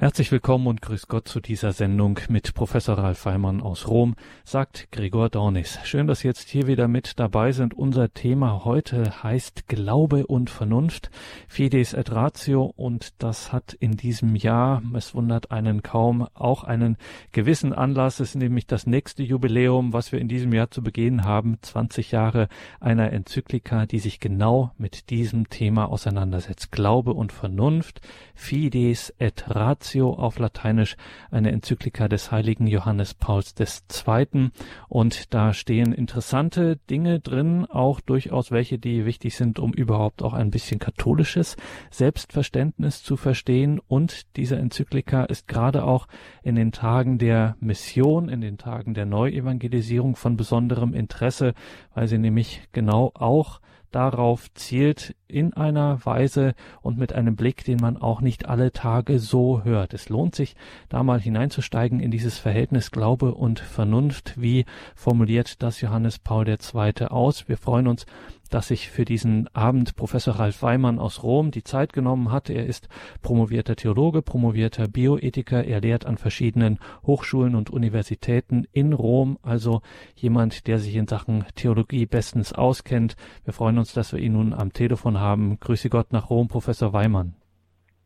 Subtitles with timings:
[0.00, 4.92] Herzlich willkommen und grüß Gott zu dieser Sendung mit Professor Ralf Weimann aus Rom, sagt
[4.92, 5.80] Gregor Dornis.
[5.82, 7.74] Schön, dass Sie jetzt hier wieder mit dabei sind.
[7.74, 11.10] Unser Thema heute heißt Glaube und Vernunft,
[11.48, 16.96] Fides et Ratio und das hat in diesem Jahr, es wundert einen kaum, auch einen
[17.32, 18.20] gewissen Anlass.
[18.20, 22.12] Es ist nämlich das nächste Jubiläum, was wir in diesem Jahr zu begehen haben, 20
[22.12, 22.46] Jahre
[22.78, 26.70] einer Enzyklika, die sich genau mit diesem Thema auseinandersetzt.
[26.70, 28.00] Glaube und Vernunft,
[28.36, 30.96] Fides et Ratio Laudatio auf Lateinisch,
[31.30, 34.50] eine Enzyklika des heiligen Johannes Pauls II.
[34.88, 40.34] Und da stehen interessante Dinge drin, auch durchaus welche, die wichtig sind, um überhaupt auch
[40.34, 41.56] ein bisschen katholisches
[41.90, 43.80] Selbstverständnis zu verstehen.
[43.88, 46.06] Und diese Enzyklika ist gerade auch
[46.42, 51.54] in den Tagen der Mission, in den Tagen der Neuevangelisierung von besonderem Interesse,
[51.94, 53.60] weil sie nämlich genau auch
[53.90, 59.18] darauf zielt in einer Weise und mit einem Blick, den man auch nicht alle Tage
[59.18, 59.94] so hört.
[59.94, 60.56] Es lohnt sich,
[60.88, 64.40] da mal hineinzusteigen in dieses Verhältnis Glaube und Vernunft.
[64.40, 67.06] Wie formuliert das Johannes Paul II.
[67.08, 67.48] aus?
[67.48, 68.06] Wir freuen uns
[68.48, 72.50] dass sich für diesen Abend Professor Ralf Weimann aus Rom die Zeit genommen hat.
[72.50, 72.88] Er ist
[73.22, 75.64] promovierter Theologe, promovierter Bioethiker.
[75.64, 79.38] Er lehrt an verschiedenen Hochschulen und Universitäten in Rom.
[79.42, 79.82] Also
[80.14, 83.16] jemand, der sich in Sachen Theologie bestens auskennt.
[83.44, 85.58] Wir freuen uns, dass wir ihn nun am Telefon haben.
[85.60, 87.34] Grüße Gott nach Rom, Professor Weimann.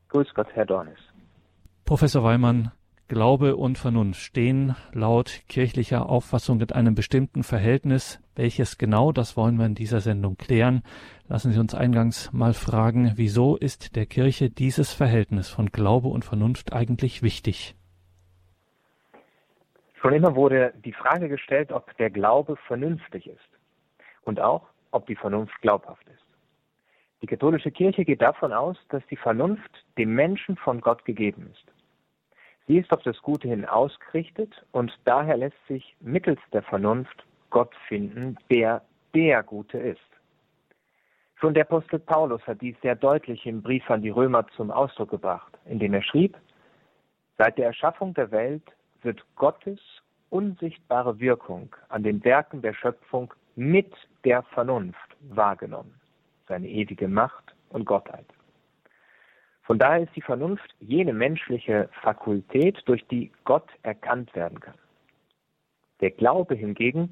[0.08, 0.98] Grüß Gott, Herr Dornis.
[1.84, 2.70] Professor Weimann,
[3.12, 8.18] Glaube und Vernunft stehen laut kirchlicher Auffassung in einem bestimmten Verhältnis.
[8.34, 10.82] Welches genau, das wollen wir in dieser Sendung klären.
[11.28, 16.24] Lassen Sie uns eingangs mal fragen, wieso ist der Kirche dieses Verhältnis von Glaube und
[16.24, 17.74] Vernunft eigentlich wichtig?
[20.00, 23.50] Schon immer wurde die Frage gestellt, ob der Glaube vernünftig ist
[24.22, 26.24] und auch, ob die Vernunft glaubhaft ist.
[27.20, 31.71] Die katholische Kirche geht davon aus, dass die Vernunft dem Menschen von Gott gegeben ist.
[32.66, 37.74] Sie ist auf das Gute hin ausgerichtet und daher lässt sich mittels der Vernunft Gott
[37.88, 38.82] finden, der
[39.14, 40.00] der Gute ist.
[41.36, 45.10] Schon der Apostel Paulus hat dies sehr deutlich im Brief an die Römer zum Ausdruck
[45.10, 46.36] gebracht, indem er schrieb,
[47.36, 48.62] Seit der Erschaffung der Welt
[49.02, 49.80] wird Gottes
[50.30, 53.92] unsichtbare Wirkung an den Werken der Schöpfung mit
[54.24, 56.00] der Vernunft wahrgenommen,
[56.46, 58.26] seine ewige Macht und Gottheit.
[59.62, 64.74] Von daher ist die Vernunft jene menschliche Fakultät, durch die Gott erkannt werden kann.
[66.00, 67.10] Der Glaube hingegen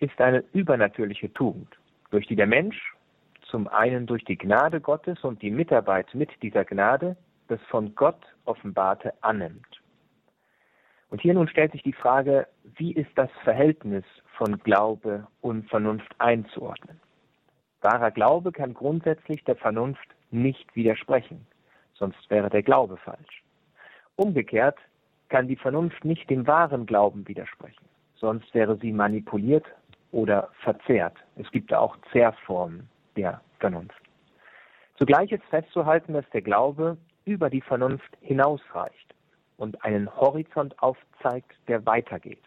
[0.00, 1.68] ist eine übernatürliche Tugend,
[2.10, 2.94] durch die der Mensch
[3.42, 7.16] zum einen durch die Gnade Gottes und die Mitarbeit mit dieser Gnade
[7.46, 9.80] das von Gott offenbarte annimmt.
[11.10, 14.04] Und hier nun stellt sich die Frage, wie ist das Verhältnis
[14.36, 17.00] von Glaube und Vernunft einzuordnen?
[17.82, 21.46] Wahrer Glaube kann grundsätzlich der Vernunft nicht widersprechen
[21.94, 23.42] sonst wäre der Glaube falsch.
[24.16, 24.78] Umgekehrt
[25.28, 27.84] kann die Vernunft nicht dem wahren Glauben widersprechen,
[28.16, 29.64] sonst wäre sie manipuliert
[30.12, 31.16] oder verzerrt.
[31.36, 34.00] Es gibt auch Zerrformen der Vernunft.
[34.96, 39.14] Zugleich ist festzuhalten, dass der Glaube über die Vernunft hinausreicht
[39.56, 42.42] und einen Horizont aufzeigt, der weitergeht.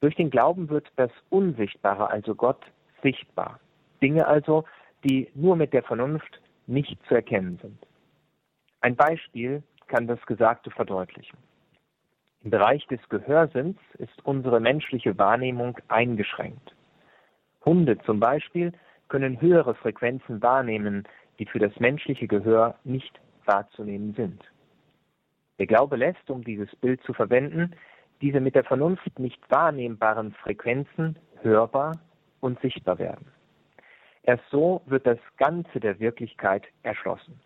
[0.00, 2.60] Durch den Glauben wird das Unsichtbare, also Gott,
[3.02, 3.60] sichtbar.
[4.02, 4.64] Dinge also,
[5.04, 7.86] die nur mit der Vernunft nicht zu erkennen sind.
[8.80, 11.38] Ein Beispiel kann das Gesagte verdeutlichen.
[12.42, 16.74] Im Bereich des Gehörsinns ist unsere menschliche Wahrnehmung eingeschränkt.
[17.64, 18.72] Hunde zum Beispiel
[19.08, 21.06] können höhere Frequenzen wahrnehmen,
[21.38, 24.42] die für das menschliche Gehör nicht wahrzunehmen sind.
[25.58, 27.74] Der Glaube lässt, um dieses Bild zu verwenden,
[28.22, 32.00] diese mit der Vernunft nicht wahrnehmbaren Frequenzen hörbar
[32.40, 33.26] und sichtbar werden.
[34.22, 37.40] Erst so wird das Ganze der Wirklichkeit erschlossen.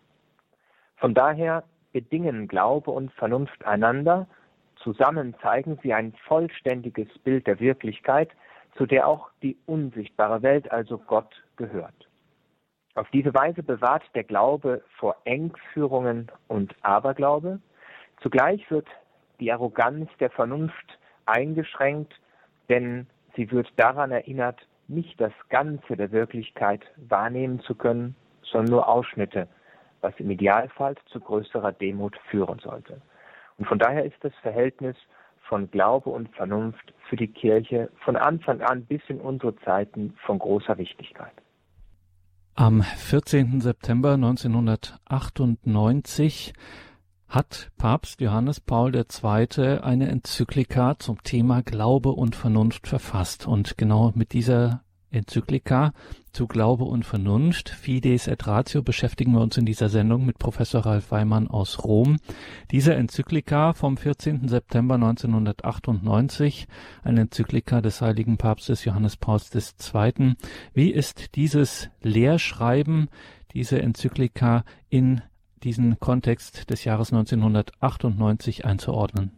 [0.97, 4.27] Von daher bedingen Glaube und Vernunft einander,
[4.75, 8.29] zusammen zeigen sie ein vollständiges Bild der Wirklichkeit,
[8.77, 11.93] zu der auch die unsichtbare Welt, also Gott, gehört.
[12.95, 17.59] Auf diese Weise bewahrt der Glaube vor Engführungen und Aberglaube.
[18.21, 18.87] Zugleich wird
[19.39, 22.13] die Arroganz der Vernunft eingeschränkt,
[22.69, 28.87] denn sie wird daran erinnert, nicht das Ganze der Wirklichkeit wahrnehmen zu können, sondern nur
[28.87, 29.47] Ausschnitte
[30.05, 33.01] was im Idealfall zu größerer Demut führen sollte.
[33.57, 34.95] Und von daher ist das Verhältnis
[35.49, 40.37] von Glaube und Vernunft für die Kirche von Anfang an bis in unsere Zeiten von
[40.37, 41.33] großer Wichtigkeit.
[42.53, 43.61] Am 14.
[43.61, 46.53] September 1998
[47.27, 49.79] hat Papst Johannes Paul II.
[49.81, 53.47] eine Enzyklika zum Thema Glaube und Vernunft verfasst.
[53.47, 54.84] Und genau mit dieser
[55.15, 55.93] Enzyklika
[56.31, 60.85] zu Glaube und Vernunft, Fides et Ratio, beschäftigen wir uns in dieser Sendung mit Professor
[60.85, 62.17] Ralf Weimann aus Rom.
[62.71, 64.47] Diese Enzyklika vom 14.
[64.47, 66.67] September 1998,
[67.03, 70.35] eine Enzyklika des heiligen Papstes Johannes Pauls II.
[70.73, 73.09] Wie ist dieses Lehrschreiben,
[73.53, 75.21] diese Enzyklika in
[75.63, 79.31] diesen Kontext des Jahres 1998 einzuordnen?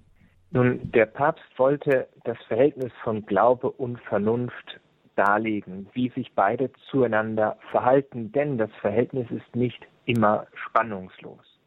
[0.51, 4.79] Nun, der Papst wollte das Verhältnis von Glaube und Vernunft
[5.17, 11.59] darlegen, wie sich beide zueinander verhalten, denn das Verhältnis ist nicht immer spannungslos.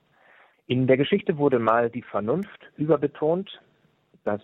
[0.66, 3.60] In der Geschichte wurde mal die Vernunft überbetont.
[4.24, 4.40] Das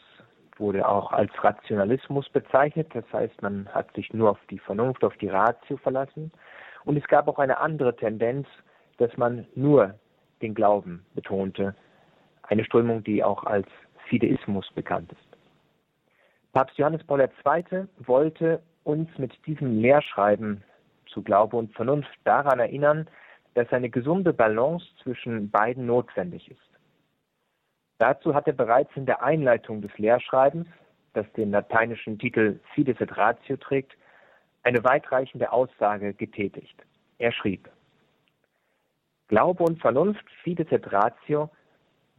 [0.58, 2.88] wurde auch als Rationalismus bezeichnet.
[2.94, 6.32] Das heißt, man hat sich nur auf die Vernunft, auf die Ratio verlassen.
[6.85, 8.49] Und es gab auch eine andere Tendenz,
[8.99, 9.94] dass man nur
[10.43, 11.75] den Glauben betonte.
[12.43, 13.69] Eine Strömung, die auch als
[14.09, 15.37] Fideismus bekannt ist.
[16.52, 17.85] Papst Johannes Paul II.
[17.99, 20.62] wollte uns mit diesem Lehrschreiben
[21.09, 23.09] zu Glaube und Vernunft daran erinnern,
[23.55, 26.61] dass eine gesunde Balance zwischen beiden notwendig ist.
[27.99, 30.69] Dazu hat er bereits in der Einleitung des Lehrschreibens,
[31.15, 33.97] das den lateinischen Titel Fides et Ratio trägt,
[34.62, 36.77] eine weitreichende Aussage getätigt.
[37.19, 37.69] Er schrieb,
[39.29, 41.50] Glaube und Vernunft, Fides et Ratio,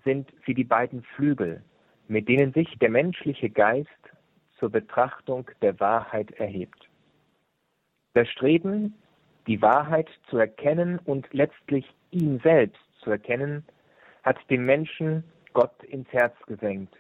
[0.04, 1.64] sind wie die beiden Flügel,
[2.08, 3.90] mit denen sich der menschliche Geist
[4.60, 6.88] zur Betrachtung der Wahrheit erhebt.
[8.14, 8.96] Das Streben,
[9.48, 13.64] die Wahrheit zu erkennen und letztlich ihn selbst zu erkennen,
[14.24, 15.24] hat dem Menschen
[15.54, 16.94] Gott ins Herz gesenkt,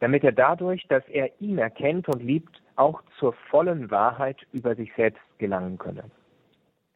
[0.00, 4.92] damit er dadurch, dass er ihn erkennt und liebt, auch zur vollen Wahrheit über sich
[4.96, 6.10] selbst gelangen könne.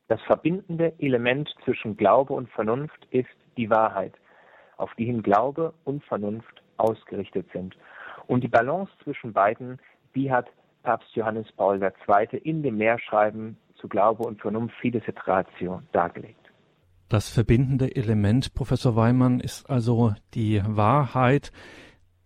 [0.08, 4.14] Das verbindende Element zwischen Glaube und Vernunft ist die Wahrheit,
[4.76, 7.76] auf die hin Glaube und Vernunft ausgerichtet sind.
[8.26, 9.78] Und die Balance zwischen beiden
[10.14, 10.46] die hat
[10.82, 12.38] Papst Johannes Paul II.
[12.38, 16.38] in dem Lehrschreiben zu Glaube und Vernunft Fides et Ratio dargelegt.
[17.08, 21.52] Das verbindende Element, Professor Weimann, ist also die Wahrheit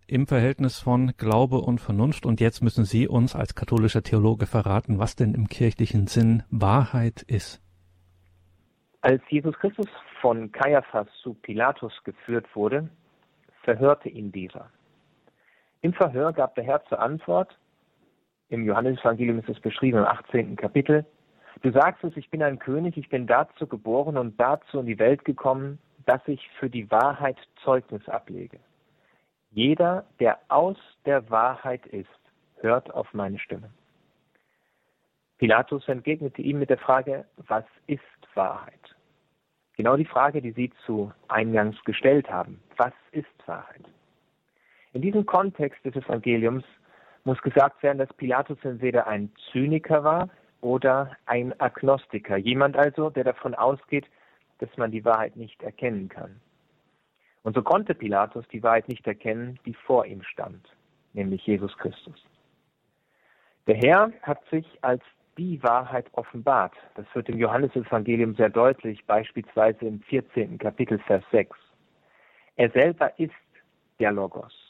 [0.07, 2.25] im Verhältnis von Glaube und Vernunft.
[2.25, 7.21] Und jetzt müssen Sie uns als katholischer Theologe verraten, was denn im kirchlichen Sinn Wahrheit
[7.21, 7.61] ist.
[9.01, 9.87] Als Jesus Christus
[10.21, 12.89] von Kaiaphas zu Pilatus geführt wurde,
[13.63, 14.69] verhörte ihn dieser.
[15.81, 17.57] Im Verhör gab der Herr zur Antwort,
[18.53, 20.55] im Johannesevangelium ist es beschrieben im 18.
[20.55, 21.05] Kapitel.
[21.63, 24.99] Du sagst es, ich bin ein König, ich bin dazu geboren und dazu in die
[24.99, 28.59] Welt gekommen, dass ich für die Wahrheit Zeugnis ablege.
[29.51, 32.07] Jeder, der aus der Wahrheit ist,
[32.57, 33.71] hört auf meine Stimme.
[35.39, 38.01] Pilatus entgegnete ihm mit der Frage, was ist
[38.35, 38.95] Wahrheit?
[39.77, 42.61] Genau die Frage, die Sie zu Eingangs gestellt haben.
[42.77, 43.85] Was ist Wahrheit?
[44.93, 46.63] In diesem Kontext des Evangeliums
[47.25, 50.29] muss gesagt werden, dass Pilatus entweder ein Zyniker war
[50.61, 54.05] oder ein Agnostiker, jemand also, der davon ausgeht,
[54.59, 56.39] dass man die Wahrheit nicht erkennen kann.
[57.43, 60.65] Und so konnte Pilatus die Wahrheit nicht erkennen, die vor ihm stand,
[61.13, 62.25] nämlich Jesus Christus.
[63.67, 65.03] Der Herr hat sich als
[65.37, 66.73] die Wahrheit offenbart.
[66.95, 70.57] Das wird im Johannesevangelium sehr deutlich, beispielsweise im 14.
[70.57, 71.57] Kapitel Vers 6.
[72.55, 73.33] Er selber ist
[73.99, 74.62] der Logos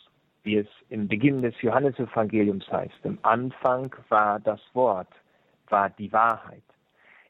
[0.43, 2.99] wie es im Beginn des Johannesevangeliums heißt.
[3.03, 5.07] Im Anfang war das Wort,
[5.69, 6.63] war die Wahrheit.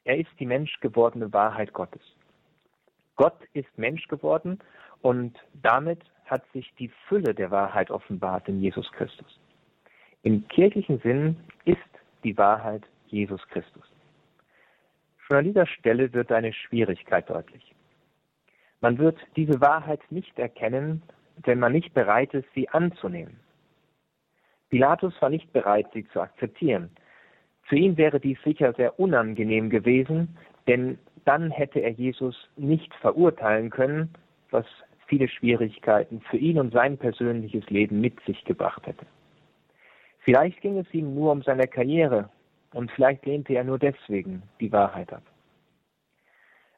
[0.04, 2.02] Er ist die menschgewordene Wahrheit Gottes.
[3.16, 4.58] Gott ist Mensch geworden
[5.02, 9.38] und damit hat sich die Fülle der Wahrheit offenbart in Jesus Christus.
[10.22, 11.78] Im kirchlichen Sinn ist
[12.24, 13.84] die Wahrheit Jesus Christus.
[15.18, 17.74] Schon an dieser Stelle wird eine Schwierigkeit deutlich.
[18.80, 21.02] Man wird diese Wahrheit nicht erkennen,
[21.42, 23.38] wenn man nicht bereit ist, sie anzunehmen.
[24.70, 26.90] Pilatus war nicht bereit, sie zu akzeptieren.
[27.62, 30.36] Für ihn wäre dies sicher sehr unangenehm gewesen,
[30.66, 34.10] denn dann hätte er Jesus nicht verurteilen können,
[34.50, 34.66] was
[35.06, 39.06] viele Schwierigkeiten für ihn und sein persönliches Leben mit sich gebracht hätte.
[40.20, 42.30] Vielleicht ging es ihm nur um seine Karriere
[42.72, 45.22] und vielleicht lehnte er nur deswegen die Wahrheit ab.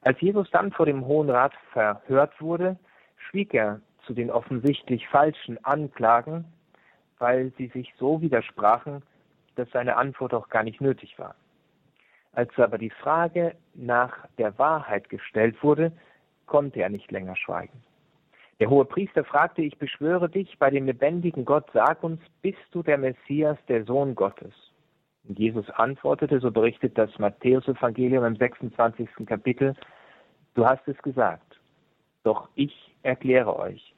[0.03, 2.77] Als Jesus dann vor dem Hohen Rat verhört wurde,
[3.17, 6.45] schwieg er zu den offensichtlich falschen Anklagen,
[7.19, 9.03] weil sie sich so widersprachen,
[9.57, 11.35] dass seine Antwort auch gar nicht nötig war.
[12.33, 15.93] Als aber die Frage nach der Wahrheit gestellt wurde,
[16.45, 17.83] konnte er nicht länger schweigen.
[18.61, 22.83] Der hohe Priester fragte, ich beschwöre dich bei dem lebendigen Gott, sag uns, bist du
[22.83, 24.53] der Messias, der Sohn Gottes?
[25.29, 29.09] Und Jesus antwortete, so berichtet das Matthäus-Evangelium im 26.
[29.27, 29.75] Kapitel,
[30.55, 31.59] du hast es gesagt,
[32.23, 33.95] doch ich erkläre euch,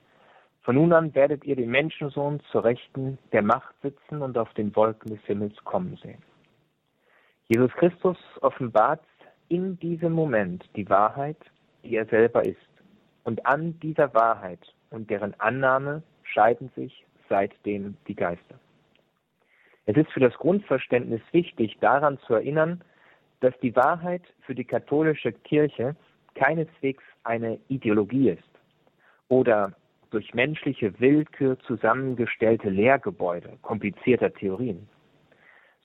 [0.69, 4.77] von nun an werdet ihr den Menschensohn zur Rechten der Macht sitzen und auf den
[4.77, 6.23] Wolken des Himmels kommen sehen.
[7.47, 9.01] Jesus Christus offenbart
[9.49, 11.39] in diesem Moment die Wahrheit,
[11.83, 12.59] die er selber ist.
[13.25, 14.61] Und an dieser Wahrheit
[14.91, 18.61] und deren Annahme scheiden sich seitdem die Geister.
[19.87, 22.85] Es ist für das Grundverständnis wichtig, daran zu erinnern,
[23.41, 25.97] dass die Wahrheit für die katholische Kirche
[26.35, 28.51] keineswegs eine Ideologie ist
[29.29, 29.73] oder
[30.11, 34.89] durch menschliche Willkür zusammengestellte Lehrgebäude komplizierter Theorien,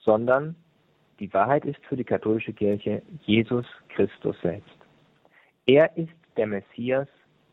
[0.00, 0.56] sondern
[1.20, 4.76] die Wahrheit ist für die katholische Kirche Jesus Christus selbst.
[5.66, 7.08] Er ist der Messias,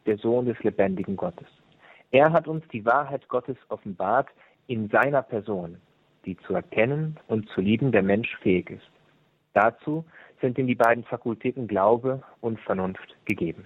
[0.05, 1.47] der Sohn des lebendigen Gottes.
[2.11, 4.27] Er hat uns die Wahrheit Gottes offenbart
[4.67, 5.77] in seiner Person,
[6.25, 8.91] die zu erkennen und zu lieben der Mensch fähig ist.
[9.53, 10.05] Dazu
[10.39, 13.65] sind ihm die beiden Fakultäten Glaube und Vernunft gegeben.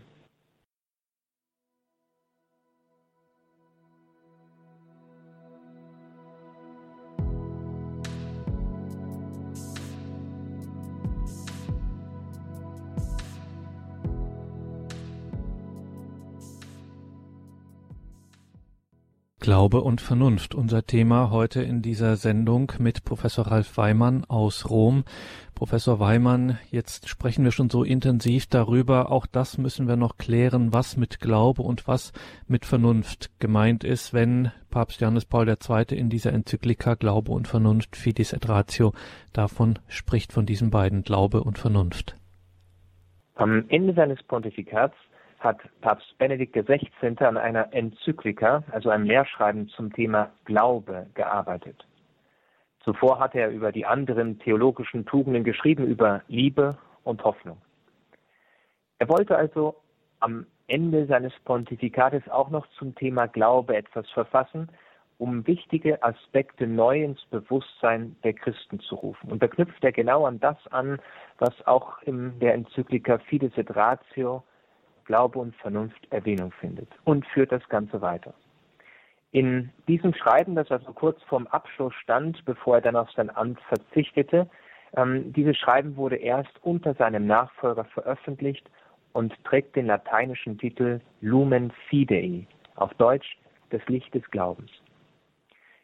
[19.56, 25.06] Glaube und Vernunft, unser Thema heute in dieser Sendung mit Professor Ralf Weimann aus Rom.
[25.54, 30.74] Professor Weimann, jetzt sprechen wir schon so intensiv darüber, auch das müssen wir noch klären,
[30.74, 32.12] was mit Glaube und was
[32.50, 35.86] mit Vernunft gemeint ist, wenn Papst Johannes Paul II.
[35.98, 38.92] in dieser Enzyklika Glaube und Vernunft, Fides et Ratio,
[39.32, 42.18] davon spricht von diesen beiden Glaube und Vernunft.
[43.36, 44.96] Am Ende seines Pontifikats
[45.46, 47.24] hat Papst Benedikt XVI.
[47.24, 51.86] an einer Enzyklika, also einem Lehrschreiben zum Thema Glaube, gearbeitet.
[52.84, 57.58] Zuvor hatte er über die anderen theologischen Tugenden geschrieben, über Liebe und Hoffnung.
[59.00, 59.76] Er wollte also
[60.20, 64.70] am Ende seines Pontifikates auch noch zum Thema Glaube etwas verfassen,
[65.18, 69.32] um wichtige Aspekte neu ins Bewusstsein der Christen zu rufen.
[69.32, 71.00] Und da knüpft er genau an das an,
[71.38, 74.44] was auch in der Enzyklika Fides et Ratio
[75.06, 78.34] Glaube und Vernunft Erwähnung findet und führt das Ganze weiter.
[79.32, 83.60] In diesem Schreiben, das also kurz vorm Abschluss stand, bevor er dann auf sein Amt
[83.62, 84.50] verzichtete,
[84.96, 88.70] ähm, dieses Schreiben wurde erst unter seinem Nachfolger veröffentlicht
[89.14, 93.38] und trägt den lateinischen Titel Lumen Fidei, auf Deutsch
[93.72, 94.72] das Licht des Glaubens.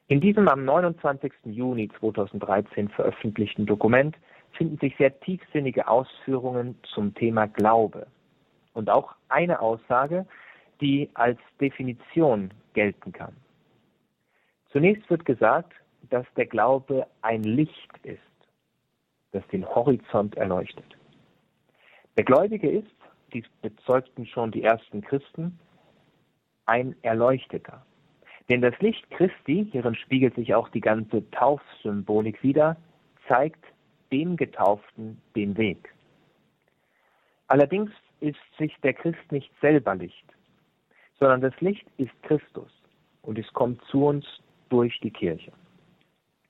[0.07, 1.31] In diesem am 29.
[1.45, 4.15] Juni 2013 veröffentlichten Dokument
[4.51, 8.07] finden sich sehr tiefsinnige Ausführungen zum Thema Glaube,
[8.73, 10.25] und auch eine Aussage,
[10.79, 13.35] die als Definition gelten kann.
[14.71, 15.73] Zunächst wird gesagt,
[16.09, 18.19] dass der Glaube ein Licht ist,
[19.31, 20.97] das den Horizont erleuchtet.
[22.17, 22.87] Der Gläubige ist,
[23.33, 25.59] dies bezeugten schon die ersten Christen,
[26.65, 27.85] ein Erleuchteter.
[28.49, 32.75] Denn das Licht Christi, hierin spiegelt sich auch die ganze Taufsymbolik wieder,
[33.27, 33.63] zeigt
[34.11, 35.93] dem Getauften den Weg.
[37.47, 40.25] Allerdings ist sich der Christ nicht selber Licht,
[41.19, 42.71] sondern das Licht ist Christus
[43.21, 44.25] und es kommt zu uns
[44.69, 45.51] durch die Kirche.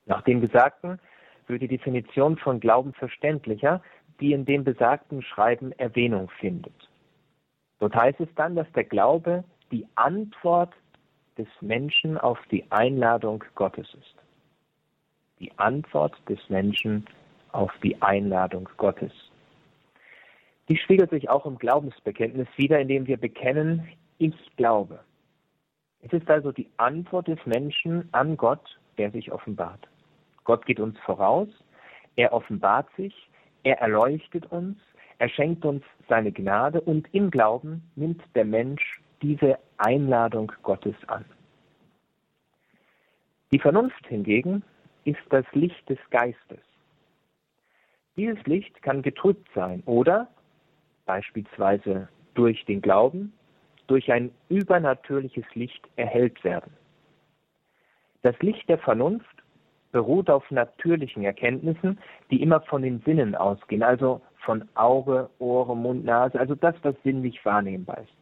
[0.06, 0.98] Nach dem Gesagten
[1.46, 3.82] wird die Definition von Glauben verständlicher,
[4.20, 6.88] die in dem besagten Schreiben Erwähnung findet.
[7.78, 10.72] Dort heißt es dann, dass der Glaube die Antwort
[11.36, 14.14] des Menschen auf die Einladung Gottes ist.
[15.40, 17.06] Die Antwort des Menschen
[17.50, 19.12] auf die Einladung Gottes.
[20.72, 23.86] Die spiegelt sich auch im Glaubensbekenntnis wider, indem wir bekennen,
[24.16, 25.00] ich glaube.
[26.00, 29.86] Es ist also die Antwort des Menschen an Gott, der sich offenbart.
[30.44, 31.48] Gott geht uns voraus,
[32.16, 33.14] er offenbart sich,
[33.64, 34.78] er erleuchtet uns,
[35.18, 41.26] er schenkt uns seine Gnade und im Glauben nimmt der Mensch diese Einladung Gottes an.
[43.52, 44.62] Die Vernunft hingegen
[45.04, 46.64] ist das Licht des Geistes.
[48.16, 50.28] Dieses Licht kann getrübt sein oder
[51.12, 53.34] beispielsweise durch den Glauben,
[53.86, 56.72] durch ein übernatürliches Licht erhellt werden.
[58.22, 59.36] Das Licht der Vernunft
[59.90, 61.98] beruht auf natürlichen Erkenntnissen,
[62.30, 66.94] die immer von den Sinnen ausgehen, also von Auge, Ohr, Mund, Nase, also das, was
[67.04, 68.16] sinnlich wahrnehmbar ist.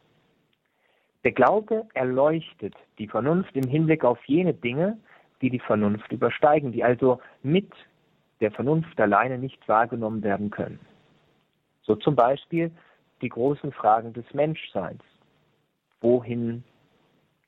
[1.23, 4.97] Der Glaube erleuchtet die Vernunft im Hinblick auf jene Dinge,
[5.41, 7.71] die die Vernunft übersteigen, die also mit
[8.41, 10.79] der Vernunft alleine nicht wahrgenommen werden können.
[11.83, 12.71] So zum Beispiel
[13.21, 15.01] die großen Fragen des Menschseins.
[16.01, 16.63] Wohin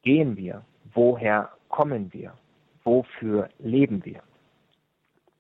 [0.03, 0.63] gehen wir?
[0.93, 2.33] Woher kommen wir?
[2.83, 4.21] Wofür leben wir?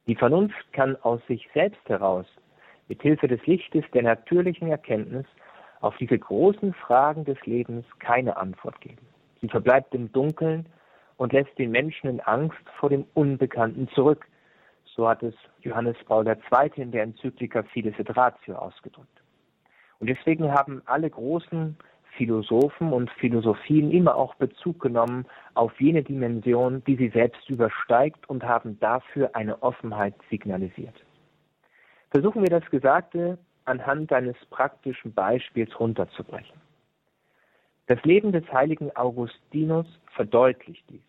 [0.07, 2.25] Die Vernunft kann aus sich selbst heraus,
[2.87, 5.25] mit Hilfe des Lichtes der natürlichen Erkenntnis,
[5.79, 9.05] auf diese großen Fragen des Lebens keine Antwort geben.
[9.41, 10.65] Sie verbleibt im Dunkeln
[11.17, 14.25] und lässt den Menschen in Angst vor dem Unbekannten zurück,
[14.95, 16.71] So hat es Johannes Paul II.
[16.75, 19.21] in der Enzyklika Fides et Ratio ausgedrückt.
[19.99, 21.77] Und deswegen haben alle großen
[22.15, 28.43] Philosophen und Philosophien immer auch Bezug genommen auf jene Dimension, die sie selbst übersteigt und
[28.43, 30.95] haben dafür eine Offenheit signalisiert.
[32.11, 36.61] Versuchen wir das Gesagte anhand eines praktischen Beispiels runterzubrechen.
[37.87, 41.01] Das Leben des heiligen Augustinus verdeutlicht dies.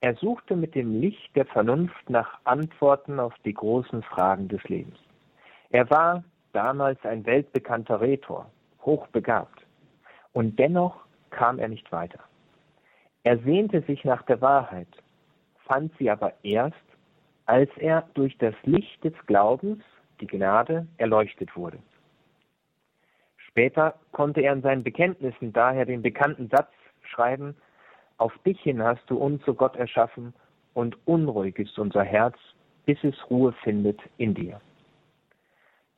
[0.00, 4.98] Er suchte mit dem Licht der Vernunft nach Antworten auf die großen Fragen des Lebens.
[5.70, 8.50] Er war damals ein weltbekannter Rhetor,
[8.82, 9.66] hochbegabt.
[10.32, 12.20] Und dennoch kam er nicht weiter.
[13.24, 14.88] Er sehnte sich nach der Wahrheit,
[15.66, 16.76] fand sie aber erst,
[17.46, 19.82] als er durch das Licht des Glaubens,
[20.20, 21.78] die Gnade, erleuchtet wurde.
[23.48, 26.70] Später konnte er in seinen Bekenntnissen daher den bekannten Satz
[27.02, 27.56] schreiben,
[28.18, 30.34] auf dich hin hast du uns, so Gott, erschaffen,
[30.74, 32.36] und unruhig ist unser Herz,
[32.84, 34.60] bis es Ruhe findet in dir.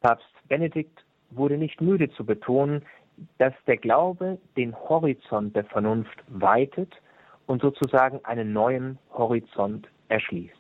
[0.01, 2.83] Papst Benedikt wurde nicht müde zu betonen,
[3.39, 6.93] dass der Glaube den Horizont der Vernunft weitet
[7.47, 10.55] und sozusagen einen neuen Horizont erschließt.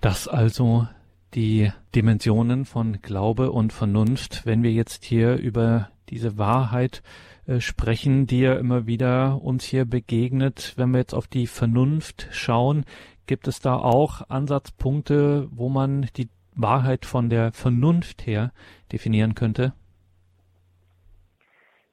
[0.00, 0.86] Das also
[1.34, 8.26] die Dimensionen von Glaube und Vernunft, wenn wir jetzt hier über diese Wahrheit äh, sprechen,
[8.26, 10.74] die ja immer wieder uns hier begegnet.
[10.76, 12.84] Wenn wir jetzt auf die Vernunft schauen,
[13.26, 18.52] gibt es da auch Ansatzpunkte, wo man die Wahrheit von der Vernunft her
[18.92, 19.72] definieren könnte?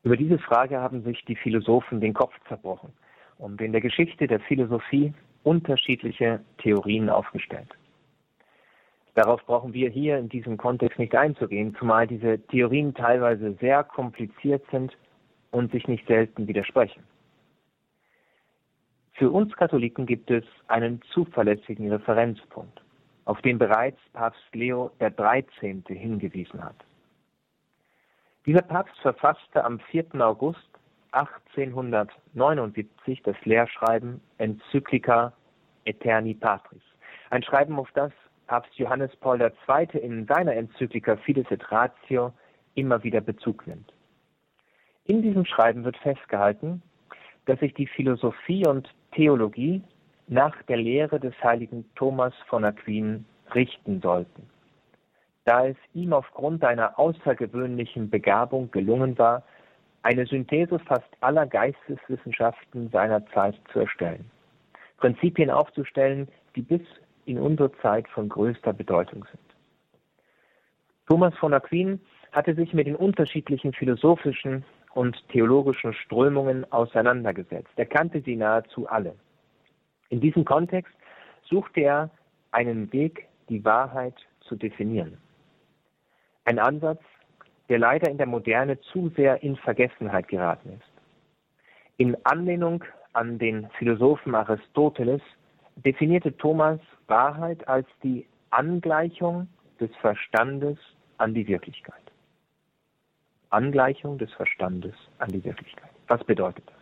[0.04, 2.92] Über diese Frage haben sich die Philosophen den Kopf zerbrochen
[3.38, 7.70] und in der Geschichte der Philosophie unterschiedliche Theorien aufgestellt.
[9.14, 14.64] Darauf brauchen wir hier in diesem Kontext nicht einzugehen, zumal diese Theorien teilweise sehr kompliziert
[14.72, 14.96] sind
[15.52, 17.04] und sich nicht selten widersprechen.
[19.14, 22.82] Für uns Katholiken gibt es einen zuverlässigen Referenzpunkt,
[23.26, 25.84] auf den bereits Papst Leo XIII.
[25.88, 26.78] hingewiesen hat.
[28.46, 30.16] Dieser Papst verfasste am 4.
[30.16, 30.68] August
[31.12, 35.34] 1879 das Lehrschreiben Enzyclica
[35.86, 36.82] Eterni Patris,
[37.30, 38.12] ein Schreiben, auf das
[38.48, 40.00] Papst Johannes Paul II.
[40.00, 42.34] in seiner Enzyklika Fides et Ratio
[42.76, 43.94] immer wieder Bezug nimmt.
[45.06, 46.82] In diesem Schreiben wird festgehalten,
[47.46, 49.82] dass sich die Philosophie und Theologie
[50.28, 54.48] nach der Lehre des heiligen Thomas von Aquin richten sollten
[55.46, 59.44] da es ihm aufgrund einer außergewöhnlichen Begabung gelungen war,
[60.04, 64.30] eine Synthese fast aller Geisteswissenschaften seiner Zeit zu erstellen,
[64.98, 66.82] Prinzipien aufzustellen, die bis
[67.26, 69.40] in unsere Zeit von größter Bedeutung sind.
[71.08, 72.00] Thomas von Aquin
[72.32, 77.72] hatte sich mit den unterschiedlichen philosophischen und theologischen Strömungen auseinandergesetzt.
[77.76, 79.16] Er kannte sie nahezu alle.
[80.10, 80.94] In diesem Kontext
[81.44, 82.10] suchte er
[82.52, 85.18] einen Weg, die Wahrheit zu definieren.
[86.46, 87.02] Ein Ansatz,
[87.70, 90.92] der leider in der Moderne zu sehr in Vergessenheit geraten ist.
[91.98, 95.22] In Anlehnung an den Philosophen Aristoteles
[95.76, 99.48] definierte Thomas Wahrheit als die Angleichung
[99.80, 100.78] des Verstandes
[101.18, 102.01] an die Wirklichkeit.
[103.52, 105.92] Angleichung des Verstandes an die Wirklichkeit.
[106.08, 106.76] Was bedeutet das?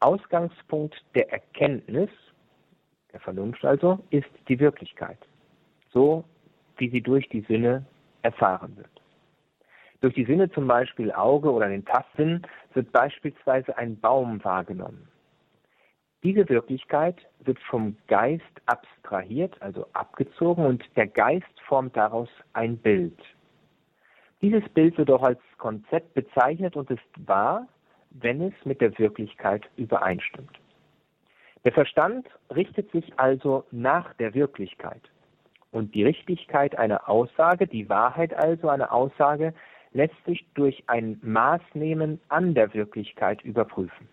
[0.00, 2.10] Ausgangspunkt der Erkenntnis,
[3.12, 5.18] der Vernunft also, ist die Wirklichkeit,
[5.92, 6.24] so
[6.76, 7.84] wie sie durch die Sinne
[8.22, 9.02] erfahren wird.
[10.00, 12.42] Durch die Sinne zum Beispiel Auge oder den Tastsinn
[12.74, 15.08] wird beispielsweise ein Baum wahrgenommen.
[16.24, 23.18] Diese Wirklichkeit wird vom Geist abstrahiert, also abgezogen, und der Geist formt daraus ein Bild.
[24.42, 27.68] Dieses Bild wird auch als Konzept bezeichnet und ist wahr,
[28.10, 30.58] wenn es mit der Wirklichkeit übereinstimmt.
[31.64, 35.00] Der Verstand richtet sich also nach der Wirklichkeit.
[35.70, 39.54] Und die Richtigkeit einer Aussage, die Wahrheit also einer Aussage,
[39.92, 44.08] lässt sich durch ein Maßnehmen an der Wirklichkeit überprüfen.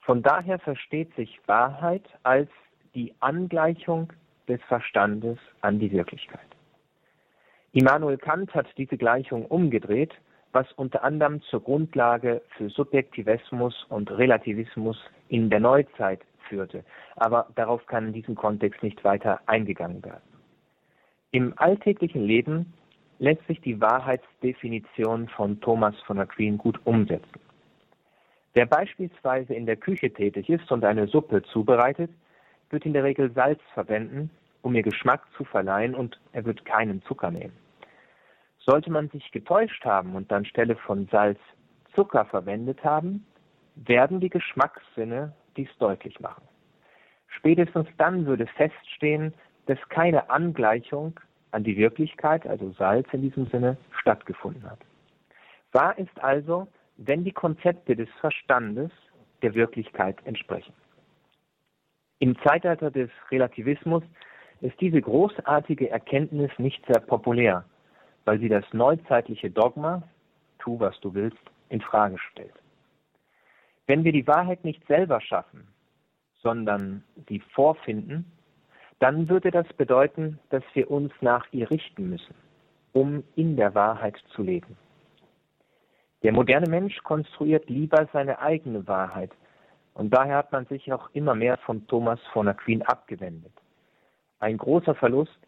[0.00, 2.50] Von daher versteht sich Wahrheit als
[2.94, 4.12] die Angleichung
[4.48, 6.51] des Verstandes an die Wirklichkeit.
[7.72, 10.12] Immanuel Kant hat diese Gleichung umgedreht,
[10.52, 16.84] was unter anderem zur Grundlage für Subjektivismus und Relativismus in der Neuzeit führte.
[17.16, 20.22] Aber darauf kann in diesem Kontext nicht weiter eingegangen werden.
[21.30, 22.74] Im alltäglichen Leben
[23.18, 27.40] lässt sich die Wahrheitsdefinition von Thomas von Aquin gut umsetzen.
[28.52, 32.10] Wer beispielsweise in der Küche tätig ist und eine Suppe zubereitet,
[32.68, 34.28] wird in der Regel Salz verwenden,
[34.62, 37.56] um ihr Geschmack zu verleihen und er wird keinen Zucker nehmen.
[38.58, 41.38] Sollte man sich getäuscht haben und anstelle von Salz
[41.94, 43.26] Zucker verwendet haben,
[43.74, 46.44] werden die Geschmackssinne dies deutlich machen.
[47.28, 49.34] Spätestens dann würde feststehen,
[49.66, 51.18] dass keine Angleichung
[51.50, 54.78] an die Wirklichkeit, also Salz in diesem Sinne, stattgefunden hat.
[55.72, 58.90] Wahr ist also, wenn die Konzepte des Verstandes
[59.42, 60.72] der Wirklichkeit entsprechen.
[62.18, 64.04] Im Zeitalter des Relativismus
[64.62, 67.64] ist diese großartige Erkenntnis nicht sehr populär,
[68.24, 70.02] weil sie das neuzeitliche Dogma,
[70.58, 72.54] tu was du willst, in Frage stellt.
[73.86, 75.66] Wenn wir die Wahrheit nicht selber schaffen,
[76.42, 78.30] sondern sie vorfinden,
[79.00, 82.34] dann würde das bedeuten, dass wir uns nach ihr richten müssen,
[82.92, 84.76] um in der Wahrheit zu leben.
[86.22, 89.32] Der moderne Mensch konstruiert lieber seine eigene Wahrheit
[89.94, 93.52] und daher hat man sich auch immer mehr von Thomas von Aquin abgewendet.
[94.42, 95.38] Ein großer Verlust,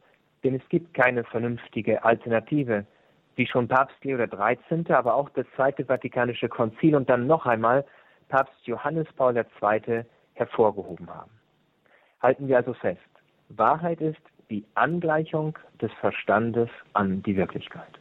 [0.44, 2.86] denn es gibt keine vernünftige Alternative,
[3.34, 7.84] wie schon Papst Leo XIII., aber auch das Zweite Vatikanische Konzil und dann noch einmal
[8.28, 10.04] Papst Johannes Paul II.
[10.34, 11.32] hervorgehoben haben.
[12.22, 13.00] Halten wir also fest,
[13.48, 17.98] Wahrheit ist die Angleichung des Verstandes an die Wirklichkeit.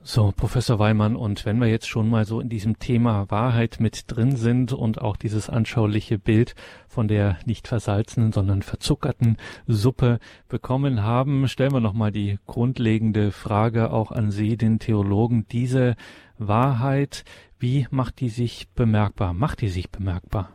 [0.00, 4.04] So, Professor Weimann, und wenn wir jetzt schon mal so in diesem Thema Wahrheit mit
[4.06, 6.54] drin sind und auch dieses anschauliche Bild
[6.88, 13.90] von der nicht versalzenen, sondern verzuckerten Suppe bekommen haben, stellen wir nochmal die grundlegende Frage
[13.90, 15.46] auch an Sie, den Theologen.
[15.50, 15.96] Diese
[16.38, 17.24] Wahrheit,
[17.58, 19.34] wie macht die sich bemerkbar?
[19.34, 20.48] Macht die sich bemerkbar?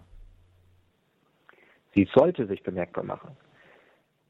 [1.94, 3.38] Sie sollte sich bemerkbar machen.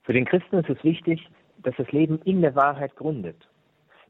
[0.03, 3.47] Für den Christen ist es wichtig, dass das Leben in der Wahrheit gründet.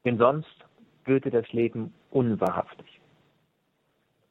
[0.06, 0.66] Denn sonst
[1.06, 3.00] würde das Leben unwahrhaftig.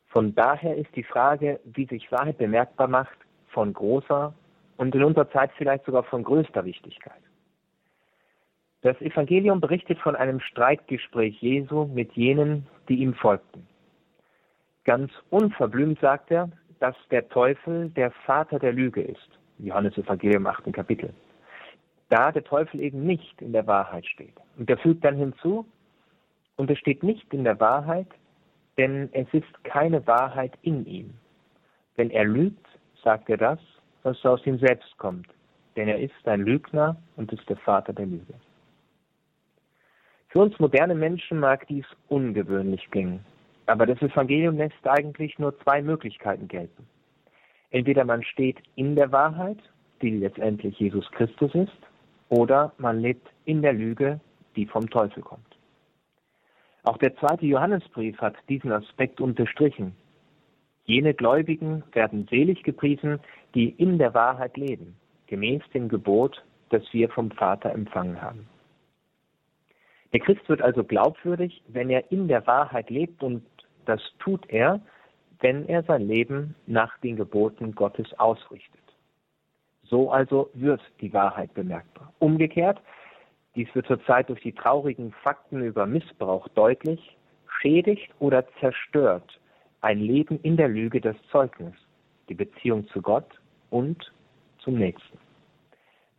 [0.09, 3.17] Von daher ist die Frage, wie sich Wahrheit bemerkbar macht,
[3.49, 4.35] von großer
[4.77, 7.21] und in unserer Zeit vielleicht sogar von größter Wichtigkeit.
[8.83, 13.67] Das Evangelium berichtet von einem Streitgespräch Jesu mit jenen, die ihm folgten.
[14.85, 19.29] Ganz unverblümt sagt er, dass der Teufel der Vater der Lüge ist.
[19.59, 20.73] Johannes Evangelium 8.
[20.73, 21.15] Kapitel.
[22.09, 24.35] Da der Teufel eben nicht in der Wahrheit steht.
[24.59, 25.65] Und er fügt dann hinzu,
[26.63, 28.07] und es steht nicht in der Wahrheit,
[28.79, 31.13] denn es ist keine Wahrheit in ihm.
[31.97, 32.65] Wenn er lügt,
[33.03, 33.59] sagt er das,
[34.05, 35.27] was aus ihm selbst kommt,
[35.75, 38.35] denn er ist ein Lügner und ist der Vater der Lüge.
[40.29, 43.25] Für uns moderne Menschen mag dies ungewöhnlich klingen,
[43.67, 46.87] aber das Evangelium lässt eigentlich nur zwei Möglichkeiten gelten.
[47.73, 49.59] Entweder man steht in der Wahrheit,
[50.01, 51.81] die letztendlich Jesus Christus ist,
[52.29, 54.21] oder man lebt in der Lüge,
[54.55, 55.52] die vom Teufel kommt.
[56.85, 59.95] Auch der zweite Johannesbrief hat diesen Aspekt unterstrichen.
[60.85, 63.21] Jene Gläubigen werden selig gepriesen,
[63.55, 64.97] die in der Wahrheit leben,
[65.29, 68.49] gemäß dem Gebot, das wir vom Vater empfangen haben.
[70.13, 73.45] Der Christ wird also glaubwürdig, wenn er in der Wahrheit lebt und
[73.87, 74.81] das tut er,
[75.41, 78.81] wenn er sein Leben nach den Geboten Gottes ausrichtet.
[79.85, 82.13] So also wird die Wahrheit bemerkbar.
[82.19, 82.81] Umgekehrt,
[83.55, 87.17] dies wird zurzeit durch die traurigen Fakten über Missbrauch deutlich,
[87.61, 89.39] schädigt oder zerstört
[89.83, 91.75] ein Leben in der Lüge das Zeugnis,
[92.29, 94.13] die Beziehung zu Gott und
[94.61, 95.19] zum Nächsten.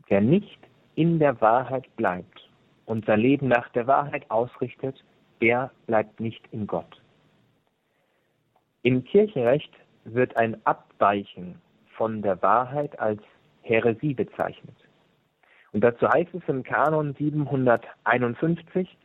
[0.07, 0.59] Wer nicht
[0.95, 2.49] in der Wahrheit bleibt
[2.85, 5.03] und sein Leben nach der Wahrheit ausrichtet,
[5.41, 7.01] der bleibt nicht in Gott.
[8.83, 9.71] Im Kirchenrecht
[10.03, 11.61] wird ein Abweichen
[11.95, 13.21] von der Wahrheit als
[13.61, 14.75] Häresie bezeichnet.
[15.73, 18.97] Und dazu heißt es im Kanon 751,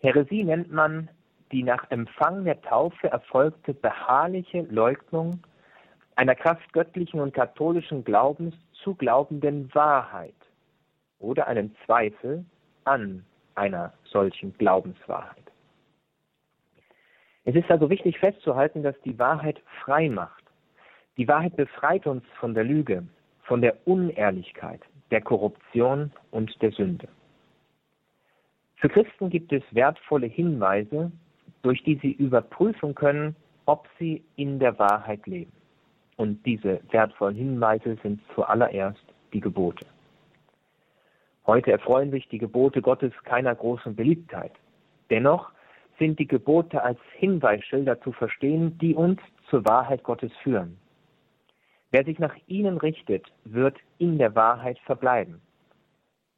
[0.00, 1.10] Häresie nennt man
[1.52, 5.40] die nach Empfang der Taufe erfolgte beharrliche Leugnung
[6.14, 10.34] einer Kraft göttlichen und katholischen Glaubens zu glaubenden Wahrheit
[11.18, 12.44] oder einen Zweifel
[12.84, 13.24] an
[13.56, 15.50] einer solchen Glaubenswahrheit.
[17.44, 20.44] Es ist also wichtig festzuhalten, dass die Wahrheit frei macht.
[21.16, 23.02] Die Wahrheit befreit uns von der Lüge,
[23.42, 27.08] von der Unehrlichkeit, der Korruption und der Sünde.
[28.76, 31.12] Für Christen gibt es wertvolle Hinweise,
[31.62, 35.52] durch die sie überprüfen können, ob sie in der Wahrheit leben.
[36.16, 39.86] Und diese wertvollen Hinweise sind zuallererst die Gebote.
[41.46, 44.52] Heute erfreuen sich die Gebote Gottes keiner großen Beliebtheit.
[45.10, 45.50] Dennoch
[45.98, 50.78] sind die Gebote als Hinweisschilder zu verstehen, die uns zur Wahrheit Gottes führen.
[51.92, 55.40] Wer sich nach ihnen richtet, wird in der Wahrheit verbleiben.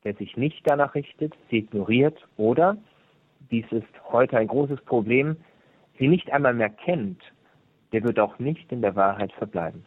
[0.02, 2.76] Wer sich nicht danach richtet, sie ignoriert oder,
[3.50, 5.36] dies ist heute ein großes Problem,
[5.98, 7.20] sie nicht einmal mehr kennt,
[7.92, 9.84] der wird auch nicht in der Wahrheit verbleiben.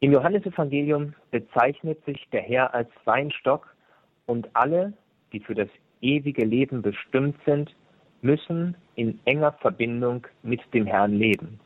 [0.00, 3.76] Im Johannesevangelium bezeichnet sich der Herr als Weinstock
[4.24, 4.94] und alle,
[5.32, 5.68] die für das
[6.00, 7.76] ewige Leben bestimmt sind,
[8.22, 11.60] müssen in enger Verbindung mit dem Herrn leben,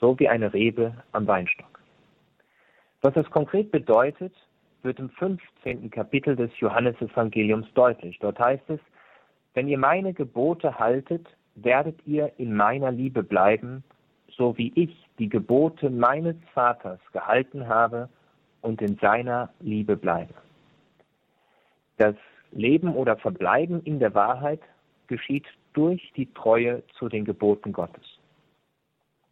[0.00, 1.73] so wie eine Rebe am Weinstock.
[3.04, 4.32] Was das konkret bedeutet,
[4.82, 5.90] wird im 15.
[5.90, 8.18] Kapitel des Johannesevangeliums deutlich.
[8.18, 8.80] Dort heißt es,
[9.52, 13.84] wenn ihr meine Gebote haltet, werdet ihr in meiner Liebe bleiben,
[14.28, 18.08] so wie ich die Gebote meines Vaters gehalten habe
[18.62, 20.32] und in seiner Liebe bleibe.
[21.98, 22.14] Das
[22.52, 24.60] Leben oder Verbleiben in der Wahrheit
[25.08, 28.18] geschieht durch die Treue zu den Geboten Gottes.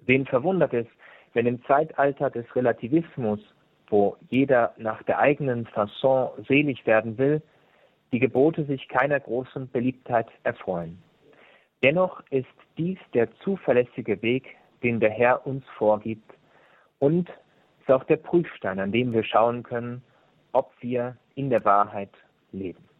[0.05, 0.87] Wen verwundert es,
[1.33, 3.41] wenn im Zeitalter des Relativismus,
[3.93, 7.43] wo jeder nach der eigenen Fasson selig werden will,
[8.11, 11.03] die Gebote sich keiner großen Beliebtheit erfreuen.
[11.83, 12.47] Dennoch ist
[12.79, 16.33] dies der zuverlässige Weg, den der Herr uns vorgibt
[17.01, 17.29] und
[17.81, 20.03] ist auch der Prüfstein, an dem wir schauen können,
[20.53, 22.13] ob wir in der Wahrheit
[22.51, 22.92] leben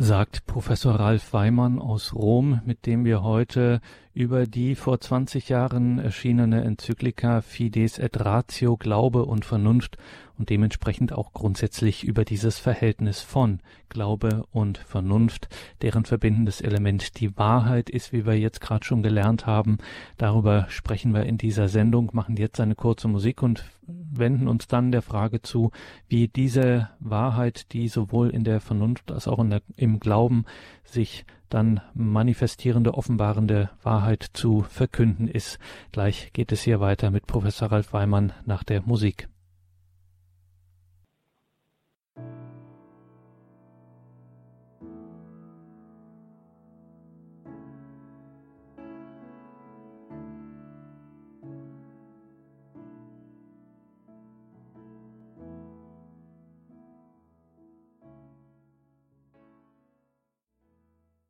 [0.00, 3.80] sagt Professor Ralf Weimann aus Rom, mit dem wir heute
[4.14, 9.98] über die vor 20 Jahren erschienene Enzyklika Fides et Ratio Glaube und Vernunft
[10.38, 15.48] und dementsprechend auch grundsätzlich über dieses Verhältnis von Glaube und Vernunft,
[15.82, 19.78] deren verbindendes Element die Wahrheit ist, wie wir jetzt gerade schon gelernt haben.
[20.16, 24.92] Darüber sprechen wir in dieser Sendung, machen jetzt eine kurze Musik und wenden uns dann
[24.92, 25.70] der Frage zu,
[26.08, 30.44] wie diese Wahrheit, die sowohl in der Vernunft als auch der, im Glauben
[30.84, 35.58] sich dann manifestierende, offenbarende Wahrheit zu verkünden ist.
[35.92, 39.28] Gleich geht es hier weiter mit Professor Ralf Weimann nach der Musik.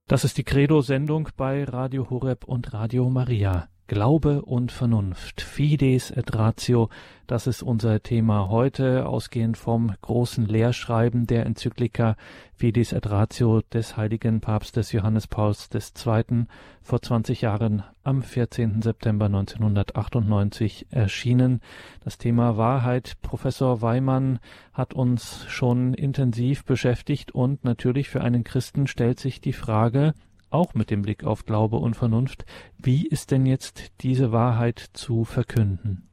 [0.09, 3.69] Das ist die Credo-Sendung bei Radio Horeb und Radio Maria.
[3.89, 6.91] Glaube und Vernunft, Fides et Ratio,
[7.27, 12.15] das ist unser Thema heute, ausgehend vom großen Lehrschreiben der Enzyklika
[12.55, 16.45] Fides et Ratio des heiligen Papstes Johannes Pauls II.
[16.83, 18.83] vor 20 Jahren am 14.
[18.83, 21.63] September 1998 erschienen.
[22.05, 24.39] Das Thema Wahrheit, Professor Weimann
[24.75, 30.13] hat uns schon intensiv beschäftigt und natürlich für einen Christen stellt sich die Frage,
[30.51, 32.45] auch mit dem Blick auf Glaube und Vernunft,
[32.77, 36.09] wie ist denn jetzt diese Wahrheit zu verkünden?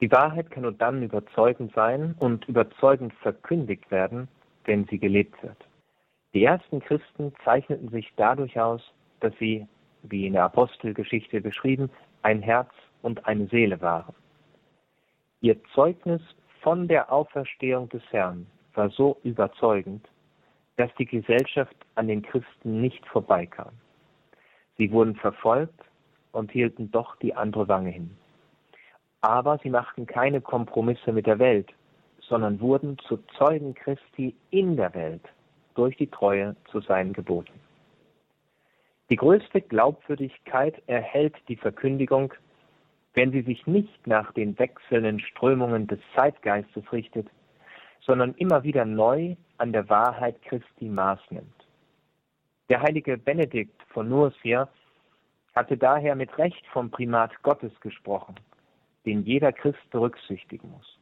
[0.00, 4.28] Die Wahrheit kann nur dann überzeugend sein und überzeugend verkündigt werden,
[4.64, 5.58] wenn sie gelebt wird.
[6.32, 8.80] Die ersten Christen zeichneten sich dadurch aus,
[9.20, 9.66] dass sie,
[10.02, 11.90] wie in der Apostelgeschichte beschrieben,
[12.22, 12.70] ein Herz
[13.02, 14.14] und eine Seele waren.
[15.40, 16.22] Ihr Zeugnis
[16.60, 20.06] von der Auferstehung des Herrn war so überzeugend,
[20.80, 23.72] dass die Gesellschaft an den Christen nicht vorbeikam.
[24.78, 25.78] Sie wurden verfolgt
[26.32, 28.16] und hielten doch die andere Wange hin.
[29.20, 31.68] Aber sie machten keine Kompromisse mit der Welt,
[32.20, 35.20] sondern wurden zu Zeugen Christi in der Welt
[35.74, 37.60] durch die Treue zu seinen Geboten.
[39.10, 42.32] Die größte Glaubwürdigkeit erhält die Verkündigung,
[43.12, 47.26] wenn sie sich nicht nach den wechselnden Strömungen des Zeitgeistes richtet,
[48.00, 51.66] sondern immer wieder neu an der Wahrheit Christi Maß nimmt.
[52.68, 54.68] Der heilige Benedikt von Nursia
[55.54, 58.36] hatte daher mit Recht vom Primat Gottes gesprochen,
[59.04, 60.98] den jeder Christ berücksichtigen muss.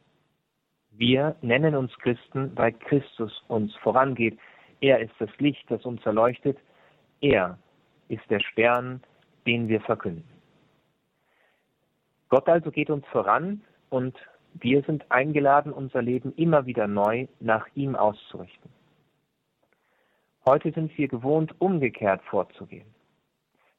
[0.91, 4.39] Wir nennen uns Christen, weil Christus uns vorangeht.
[4.81, 6.59] Er ist das Licht, das uns erleuchtet.
[7.21, 7.59] Er
[8.09, 9.03] ist der Stern,
[9.47, 10.29] den wir verkünden.
[12.29, 14.17] Gott also geht uns voran und
[14.61, 18.71] wir sind eingeladen, unser Leben immer wieder neu nach ihm auszurichten.
[20.47, 22.87] Heute sind wir gewohnt, umgekehrt vorzugehen.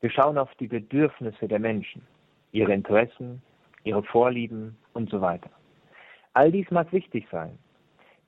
[0.01, 2.03] Wir schauen auf die Bedürfnisse der Menschen,
[2.51, 3.41] ihre Interessen,
[3.83, 5.49] ihre Vorlieben und so weiter.
[6.33, 7.57] All dies mag wichtig sein.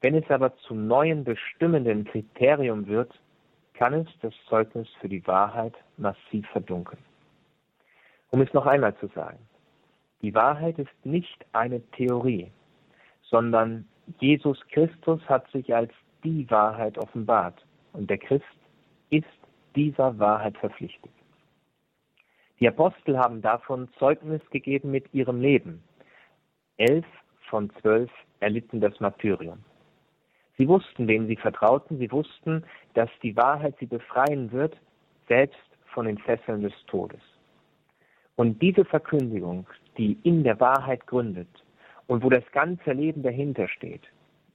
[0.01, 3.13] Wenn es aber zum neuen bestimmenden Kriterium wird,
[3.73, 7.01] kann es das Zeugnis für die Wahrheit massiv verdunkeln.
[8.31, 9.37] Um es noch einmal zu sagen,
[10.21, 12.51] die Wahrheit ist nicht eine Theorie,
[13.23, 13.87] sondern
[14.19, 15.91] Jesus Christus hat sich als
[16.23, 18.45] die Wahrheit offenbart und der Christ
[19.09, 19.25] ist
[19.75, 21.11] dieser Wahrheit verpflichtet.
[22.59, 25.81] Die Apostel haben davon Zeugnis gegeben mit ihrem Leben.
[26.77, 27.05] Elf
[27.49, 29.63] von zwölf erlitten das Martyrium.
[30.57, 34.77] Sie wussten, wem sie vertrauten, sie wussten, dass die Wahrheit sie befreien wird,
[35.27, 35.57] selbst
[35.87, 37.21] von den Fesseln des Todes.
[38.41, 39.67] Und diese Verkündigung,
[39.99, 41.63] die in der Wahrheit gründet
[42.07, 44.01] und wo das ganze Leben dahinter steht,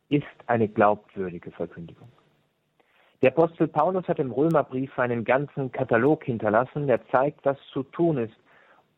[0.08, 2.08] ist eine glaubwürdige Verkündigung.
[3.22, 8.18] Der Apostel Paulus hat im Römerbrief einen ganzen Katalog hinterlassen, der zeigt, was zu tun
[8.18, 8.34] ist,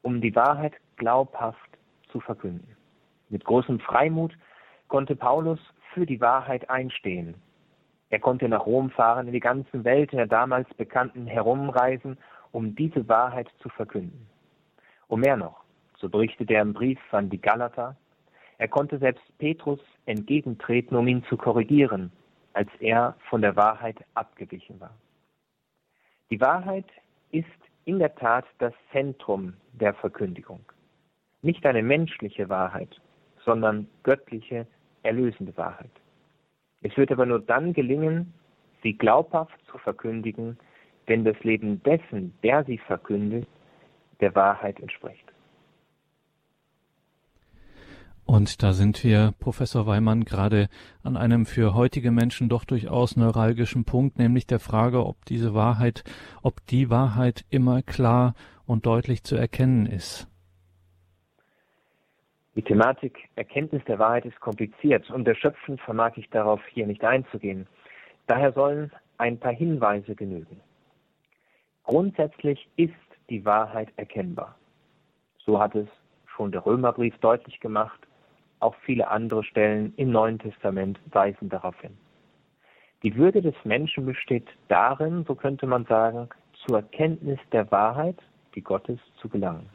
[0.01, 1.69] um die Wahrheit glaubhaft
[2.11, 2.75] zu verkünden.
[3.29, 4.33] Mit großem Freimut
[4.87, 5.61] konnte Paulus
[5.93, 7.35] für die Wahrheit einstehen.
[8.09, 12.17] Er konnte nach Rom fahren, in die ganze Welt der damals Bekannten herumreisen,
[12.53, 14.27] um diese Wahrheit zu verkünden.
[15.09, 15.65] Und mehr noch,
[15.99, 17.97] so berichtet er im Brief an die Galater,
[18.59, 22.13] er konnte selbst Petrus entgegentreten, um ihn zu korrigieren,
[22.53, 24.95] als er von der Wahrheit abgewichen war.
[26.31, 26.87] Die Wahrheit
[27.31, 27.47] ist
[27.85, 30.61] in der Tat das Zentrum der Verkündigung.
[31.41, 33.01] Nicht eine menschliche Wahrheit,
[33.45, 34.67] sondern göttliche,
[35.05, 35.91] erlösende Wahrheit.
[36.83, 38.35] Es wird aber nur dann gelingen,
[38.83, 40.59] sie glaubhaft zu verkündigen,
[41.07, 43.49] wenn das Leben dessen, der sie verkündet,
[44.21, 45.25] der Wahrheit entspricht.
[48.25, 50.69] Und da sind wir, Professor Weimann, gerade
[51.03, 56.05] an einem für heutige Menschen doch durchaus neuralgischen Punkt, nämlich der Frage, ob diese Wahrheit,
[56.43, 58.35] ob die Wahrheit immer klar
[58.67, 60.29] und deutlich zu erkennen ist.
[62.55, 67.67] Die Thematik Erkenntnis der Wahrheit ist kompliziert und erschöpfend vermag ich darauf hier nicht einzugehen.
[68.27, 70.61] Daher sollen ein paar Hinweise genügen.
[71.85, 72.93] Grundsätzlich ist
[73.31, 74.57] die Wahrheit erkennbar.
[75.45, 75.89] So hat es
[76.27, 78.09] schon der Römerbrief deutlich gemacht
[78.61, 81.97] auch viele andere Stellen im Neuen Testament weisen darauf hin.
[83.03, 86.29] Die Würde des Menschen besteht darin, so könnte man sagen,
[86.67, 88.17] zur Erkenntnis der Wahrheit,
[88.55, 89.69] die Gottes, zu gelangen.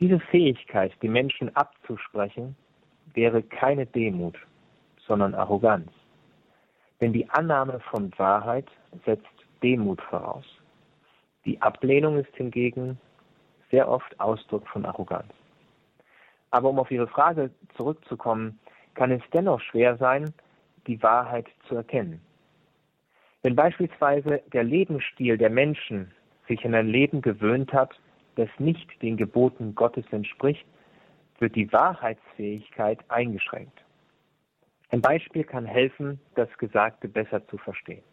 [0.00, 2.56] Diese Fähigkeit, die Menschen abzusprechen,
[3.14, 4.36] wäre keine Demut,
[5.06, 5.92] sondern Arroganz.
[7.00, 8.66] Denn die Annahme von Wahrheit
[9.04, 9.26] setzt
[9.62, 10.44] Demut voraus.
[11.44, 12.98] Die Ablehnung ist hingegen
[13.70, 15.32] sehr oft Ausdruck von Arroganz.
[16.50, 18.58] Aber um auf Ihre Frage zurückzukommen,
[18.94, 20.32] kann es dennoch schwer sein,
[20.86, 22.20] die Wahrheit zu erkennen.
[23.42, 26.12] Wenn beispielsweise der Lebensstil der Menschen
[26.48, 27.98] sich an ein Leben gewöhnt hat,
[28.36, 30.64] das nicht den Geboten Gottes entspricht,
[31.40, 33.84] wird die Wahrheitsfähigkeit eingeschränkt.
[34.90, 38.04] Ein Beispiel kann helfen, das Gesagte besser zu verstehen.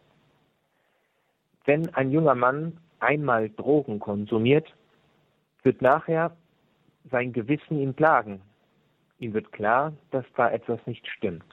[1.64, 4.72] Wenn ein junger Mann einmal Drogen konsumiert,
[5.62, 6.36] wird nachher
[7.10, 8.40] sein Gewissen ihm klagen.
[9.18, 11.44] Ihm wird klar, dass da etwas nicht stimmt.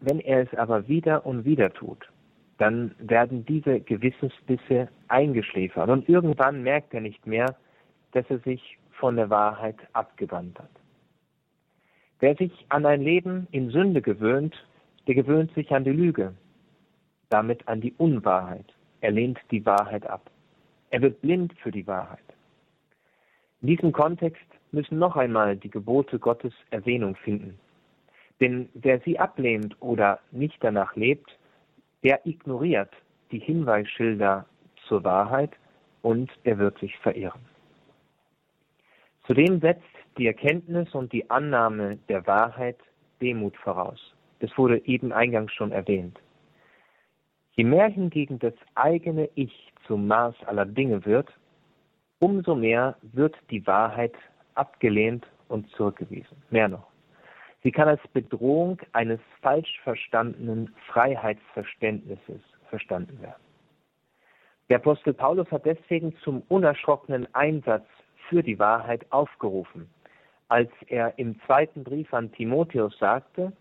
[0.00, 2.10] Wenn er es aber wieder und wieder tut,
[2.58, 7.54] dann werden diese Gewissensbisse eingeschläfert und irgendwann merkt er nicht mehr,
[8.12, 10.70] dass er sich von der Wahrheit abgewandt hat.
[12.18, 14.56] Wer sich an ein Leben in Sünde gewöhnt,
[15.06, 16.34] der gewöhnt sich an die Lüge,
[17.28, 18.66] damit an die Unwahrheit.
[19.00, 20.30] Er lehnt die Wahrheit ab.
[20.90, 22.24] Er wird blind für die Wahrheit.
[23.60, 27.58] In diesem Kontext müssen noch einmal die Gebote Gottes Erwähnung finden.
[28.40, 31.36] Denn wer sie ablehnt oder nicht danach lebt,
[32.02, 32.90] der ignoriert
[33.30, 34.46] die Hinweisschilder
[34.86, 35.50] zur Wahrheit
[36.02, 37.40] und er wird sich verirren.
[39.26, 39.82] Zudem setzt
[40.18, 42.76] die Erkenntnis und die Annahme der Wahrheit
[43.20, 44.14] Demut voraus.
[44.40, 46.18] Das wurde eben eingangs schon erwähnt.
[47.56, 51.32] Je mehr hingegen das eigene Ich zum Maß aller Dinge wird,
[52.18, 54.14] umso mehr wird die Wahrheit
[54.54, 56.36] abgelehnt und zurückgewiesen.
[56.50, 56.86] Mehr noch.
[57.62, 63.42] Sie kann als Bedrohung eines falsch verstandenen Freiheitsverständnisses verstanden werden.
[64.68, 67.86] Der Apostel Paulus hat deswegen zum unerschrockenen Einsatz
[68.28, 69.88] für die Wahrheit aufgerufen,
[70.48, 73.52] als er im zweiten Brief an Timotheus sagte,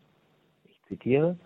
[0.65, 1.37] ich zitiere,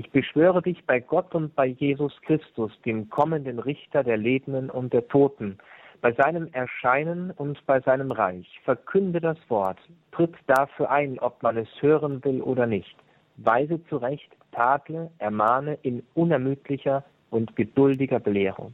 [0.00, 4.94] ich beschwöre dich bei Gott und bei Jesus Christus, dem kommenden Richter der Lebenden und
[4.94, 5.58] der Toten,
[6.00, 8.48] bei seinem Erscheinen und bei seinem Reich.
[8.64, 9.76] Verkünde das Wort,
[10.12, 12.96] tritt dafür ein, ob man es hören will oder nicht.
[13.36, 18.72] Weise zurecht, tadle, ermahne in unermüdlicher und geduldiger Belehrung.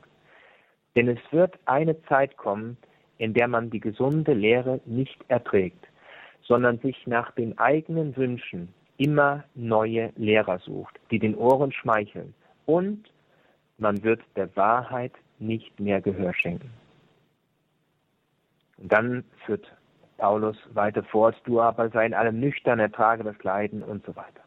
[0.94, 2.76] Denn es wird eine Zeit kommen,
[3.18, 5.88] in der man die gesunde Lehre nicht erträgt,
[6.42, 12.35] sondern sich nach den eigenen Wünschen immer neue Lehrer sucht, die den Ohren schmeicheln,
[12.66, 13.11] und
[13.78, 16.70] man wird der Wahrheit nicht mehr Gehör schenken.
[18.78, 19.66] Und dann führt
[20.16, 24.40] Paulus weiter fort, du aber sei in allem nüchtern, ertrage das Leiden und so weiter.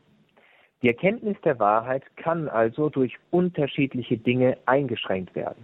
[0.82, 5.64] Die Erkenntnis der Wahrheit kann also durch unterschiedliche Dinge eingeschränkt werden.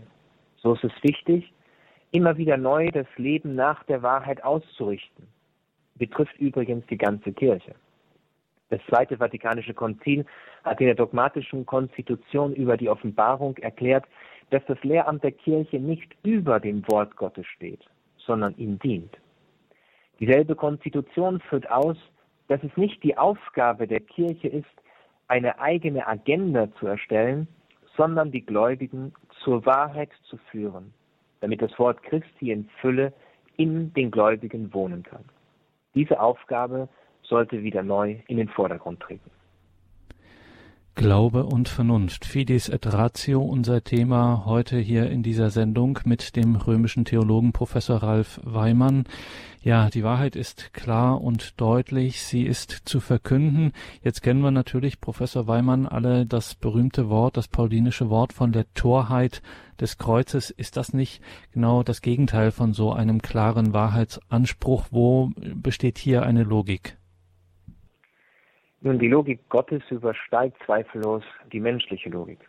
[0.57, 1.53] So ist es wichtig,
[2.11, 5.27] immer wieder neu das Leben nach der Wahrheit auszurichten.
[5.95, 7.75] Betrifft übrigens die ganze Kirche.
[8.75, 10.25] Das Zweite Vatikanische Konzil
[10.65, 14.03] hat in der dogmatischen Konstitution über die Offenbarung erklärt,
[14.49, 17.79] dass das Lehramt der Kirche nicht über dem Wort Gottes steht,
[18.17, 19.17] sondern ihm dient.
[20.19, 21.95] Dieselbe Konstitution führt aus,
[22.49, 24.65] dass es nicht die Aufgabe der Kirche ist,
[25.29, 27.47] eine eigene Agenda zu erstellen,
[27.95, 30.93] sondern die Gläubigen zur Wahrheit zu führen,
[31.39, 33.13] damit das Wort Christi in Fülle
[33.55, 35.23] in den Gläubigen wohnen kann.
[35.93, 36.89] Diese Aufgabe
[37.27, 39.29] sollte wieder neu in den Vordergrund treten.
[40.97, 42.23] Glaube und Vernunft.
[42.23, 48.01] Fides et Ratio, unser Thema heute hier in dieser Sendung mit dem römischen Theologen Professor
[48.01, 49.03] Ralf Weimann.
[49.61, 52.21] Ja, die Wahrheit ist klar und deutlich.
[52.21, 53.73] Sie ist zu verkünden.
[54.03, 58.65] Jetzt kennen wir natürlich, Professor Weimann, alle das berühmte Wort, das paulinische Wort von der
[58.73, 59.41] Torheit
[59.81, 60.49] des Kreuzes.
[60.49, 61.21] Ist das nicht
[61.51, 64.85] genau das Gegenteil von so einem klaren Wahrheitsanspruch?
[64.91, 66.97] Wo besteht hier eine Logik?
[68.81, 72.39] Nun, die Logik Gottes übersteigt zweifellos die menschliche Logik.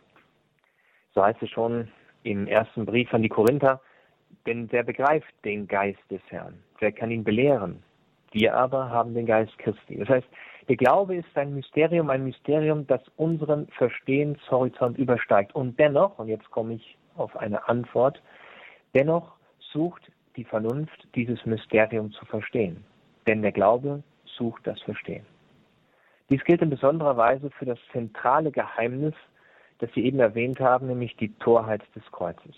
[1.13, 1.87] So heißt es schon
[2.23, 3.81] im ersten Brief an die Korinther,
[4.45, 6.61] denn wer begreift den Geist des Herrn?
[6.79, 7.81] Wer kann ihn belehren?
[8.31, 9.97] Wir aber haben den Geist Christi.
[9.97, 10.27] Das heißt,
[10.67, 15.55] der Glaube ist ein Mysterium, ein Mysterium, das unseren Verstehenshorizont übersteigt.
[15.55, 18.21] Und dennoch, und jetzt komme ich auf eine Antwort,
[18.93, 22.83] dennoch sucht die Vernunft, dieses Mysterium zu verstehen.
[23.27, 25.25] Denn der Glaube sucht das Verstehen.
[26.29, 29.13] Dies gilt in besonderer Weise für das zentrale Geheimnis,
[29.79, 32.55] das Sie eben erwähnt haben, nämlich die Torheit des Kreuzes.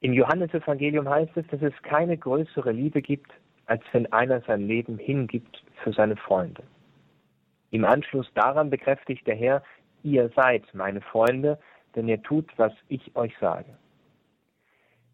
[0.00, 3.32] Im Johannesevangelium heißt es, dass es keine größere Liebe gibt,
[3.66, 6.62] als wenn einer sein Leben hingibt für seine Freunde.
[7.70, 9.62] Im Anschluss daran bekräftigt der Herr,
[10.02, 11.58] ihr seid meine Freunde,
[11.96, 13.76] denn ihr tut, was ich euch sage.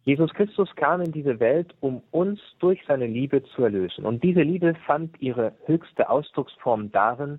[0.05, 4.07] Jesus Christus kam in diese Welt, um uns durch seine Liebe zu erlösen.
[4.07, 7.39] Und diese Liebe fand ihre höchste Ausdrucksform darin,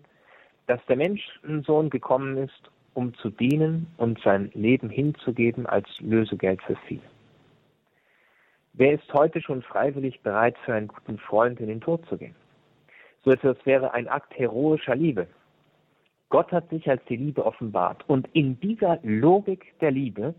[0.68, 6.76] dass der Menschensohn gekommen ist, um zu dienen und sein Leben hinzugeben als Lösegeld für
[6.88, 7.02] viele.
[8.74, 12.36] Wer ist heute schon freiwillig bereit, für einen guten Freund in den Tod zu gehen?
[13.24, 15.28] So etwas wäre ein Akt heroischer Liebe.
[16.30, 18.08] Gott hat sich als die Liebe offenbart.
[18.08, 20.34] Und in dieser Logik der Liebe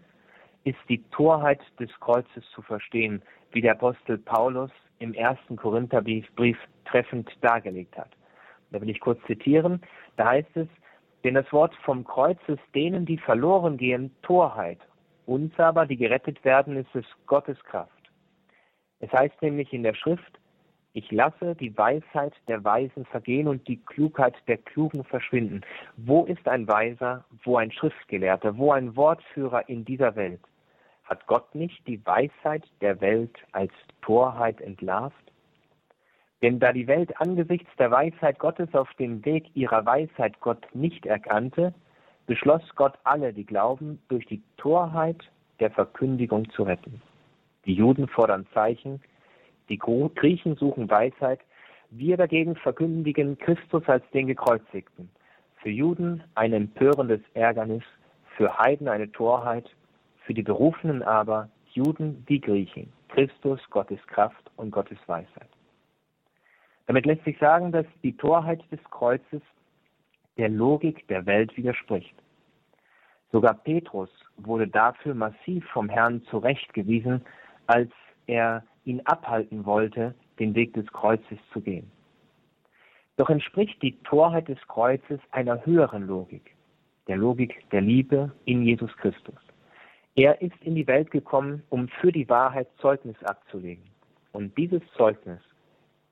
[0.65, 7.31] ist die Torheit des Kreuzes zu verstehen, wie der Apostel Paulus im ersten Korintherbrief treffend
[7.41, 8.11] dargelegt hat.
[8.71, 9.81] Da will ich kurz zitieren.
[10.17, 10.69] Da heißt es,
[11.25, 14.79] denn das Wort vom Kreuz ist denen, die verloren gehen, Torheit.
[15.27, 17.91] Uns aber, die gerettet werden, ist es Gottes Kraft.
[19.01, 20.39] Es heißt nämlich in der Schrift,
[20.95, 25.63] ich lasse die Weisheit der Weisen vergehen und die Klugheit der Klugen verschwinden.
[25.97, 30.41] Wo ist ein Weiser, wo ein Schriftgelehrter, wo ein Wortführer in dieser Welt?
[31.13, 35.31] Hat Gott nicht die Weisheit der Welt als Torheit entlarvt?
[36.41, 41.05] Denn da die Welt angesichts der Weisheit Gottes auf dem Weg ihrer Weisheit Gott nicht
[41.05, 41.75] erkannte,
[42.27, 45.19] beschloss Gott alle, die glauben, durch die Torheit
[45.61, 47.03] der Verkündigung zu retten.
[47.67, 48.99] Die Juden fordern Zeichen,
[49.69, 51.41] die Griechen suchen Weisheit,
[51.91, 55.11] wir dagegen verkündigen Christus als den Gekreuzigten.
[55.57, 57.85] Für Juden ein empörendes Ärgernis,
[58.35, 59.69] für Heiden eine Torheit,
[60.25, 65.49] für die Berufenen aber, Juden wie Griechen, Christus Gottes Kraft und Gottes Weisheit.
[66.87, 69.41] Damit lässt sich sagen, dass die Torheit des Kreuzes
[70.37, 72.15] der Logik der Welt widerspricht.
[73.31, 77.25] Sogar Petrus wurde dafür massiv vom Herrn zurechtgewiesen,
[77.67, 77.91] als
[78.27, 81.91] er ihn abhalten wollte, den Weg des Kreuzes zu gehen.
[83.17, 86.55] Doch entspricht die Torheit des Kreuzes einer höheren Logik,
[87.07, 89.39] der Logik der Liebe in Jesus Christus.
[90.15, 93.85] Er ist in die Welt gekommen, um für die Wahrheit Zeugnis abzulegen.
[94.33, 95.41] Und dieses Zeugnis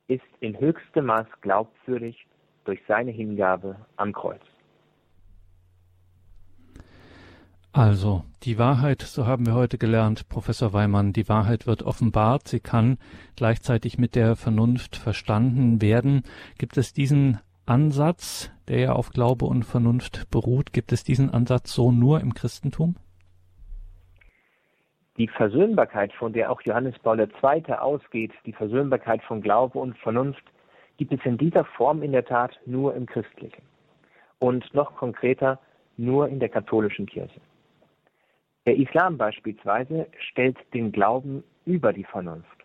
[0.08, 2.26] ist in höchstem Maß glaubwürdig
[2.64, 4.42] durch seine Hingabe am Kreuz.
[7.72, 12.58] Also, die Wahrheit, so haben wir heute gelernt, Professor Weimann, die Wahrheit wird offenbart, sie
[12.58, 12.98] kann
[13.36, 16.24] gleichzeitig mit der Vernunft verstanden werden.
[16.58, 21.72] Gibt es diesen Ansatz, der ja auf Glaube und Vernunft beruht, gibt es diesen Ansatz
[21.72, 22.96] so nur im Christentum?
[25.20, 27.74] Die Versöhnbarkeit, von der auch Johannes Paul II.
[27.74, 30.42] ausgeht, die Versöhnbarkeit von Glaube und Vernunft,
[30.96, 33.60] gibt es in dieser Form in der Tat nur im Christlichen.
[34.38, 35.60] Und noch konkreter,
[35.98, 37.38] nur in der katholischen Kirche.
[38.64, 42.64] Der Islam beispielsweise stellt den Glauben über die Vernunft.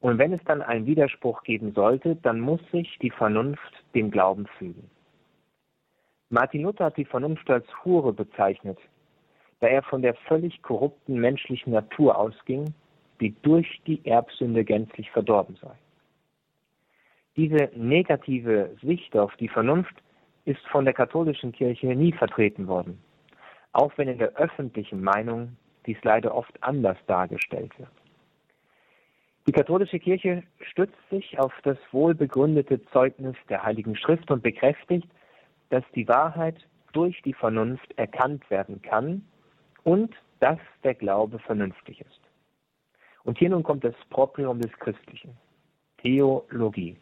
[0.00, 4.48] Und wenn es dann einen Widerspruch geben sollte, dann muss sich die Vernunft dem Glauben
[4.58, 4.90] fügen.
[6.30, 8.78] Martin Luther hat die Vernunft als Hure bezeichnet,
[9.60, 12.74] da er von der völlig korrupten menschlichen Natur ausging,
[13.20, 15.72] die durch die Erbsünde gänzlich verdorben sei.
[17.36, 19.94] Diese negative Sicht auf die Vernunft
[20.46, 22.98] ist von der katholischen Kirche nie vertreten worden,
[23.72, 25.56] auch wenn in der öffentlichen Meinung
[25.86, 27.90] dies leider oft anders dargestellt wird.
[29.46, 35.08] Die katholische Kirche stützt sich auf das wohlbegründete Zeugnis der Heiligen Schrift und bekräftigt,
[35.70, 36.56] dass die Wahrheit
[36.92, 39.22] durch die Vernunft erkannt werden kann
[39.84, 42.20] und dass der Glaube vernünftig ist.
[43.24, 45.36] Und hier nun kommt das Proprium des Christlichen.
[45.98, 46.96] Theologie.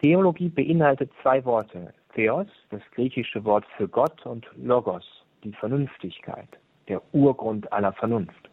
[0.00, 1.92] Theologie beinhaltet zwei Worte.
[2.14, 5.04] Theos, das griechische Wort für Gott, und Logos,
[5.44, 6.48] die Vernünftigkeit,
[6.88, 8.48] der Urgrund aller Vernunft.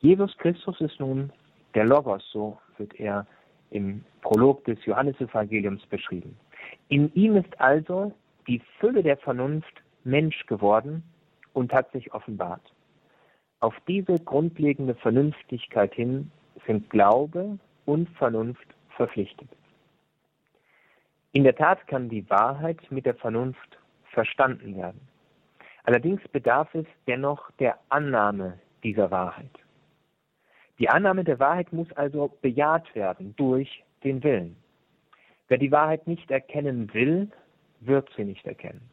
[0.00, 1.32] Jesus Christus ist nun
[1.74, 3.26] der Logos, so wird er
[3.70, 6.36] im Prolog des Johannesevangeliums beschrieben.
[6.88, 8.12] In ihm ist also
[8.46, 11.02] die Fülle der Vernunft Mensch geworden
[11.52, 12.62] und hat sich offenbart.
[13.60, 16.30] Auf diese grundlegende Vernünftigkeit hin
[16.66, 19.48] sind Glaube und Vernunft verpflichtet.
[21.32, 23.78] In der Tat kann die Wahrheit mit der Vernunft
[24.12, 25.00] verstanden werden.
[25.84, 29.50] Allerdings bedarf es dennoch der Annahme dieser Wahrheit.
[30.78, 34.56] Die Annahme der Wahrheit muss also bejaht werden durch den Willen.
[35.48, 37.30] Wer die Wahrheit nicht erkennen will,
[37.80, 38.90] wird sie nicht erkennen.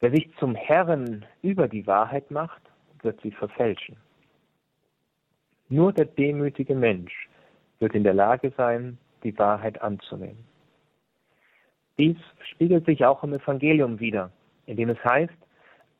[0.00, 2.62] Wer sich zum Herren über die Wahrheit macht,
[3.02, 3.96] wird sie verfälschen.
[5.68, 7.28] Nur der demütige Mensch
[7.78, 10.44] wird in der Lage sein, die Wahrheit anzunehmen.
[11.98, 12.16] Dies
[12.52, 14.30] spiegelt sich auch im Evangelium wider,
[14.66, 15.32] in dem es heißt,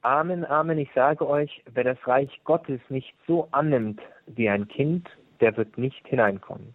[0.02, 5.08] Amen, Amen, ich sage euch, wer das Reich Gottes nicht so annimmt wie ein Kind,
[5.40, 6.74] der wird nicht hineinkommen.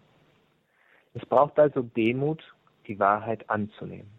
[1.14, 2.42] Es braucht also Demut,
[2.86, 4.10] die Wahrheit anzunehmen.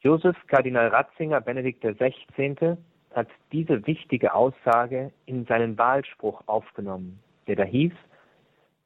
[0.00, 2.76] Josef Kardinal Ratzinger Benedikt XVI.
[3.14, 7.18] hat diese wichtige Aussage in seinen Wahlspruch aufgenommen,
[7.48, 7.92] der da hieß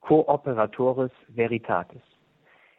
[0.01, 2.03] Cooperatoris Veritatis.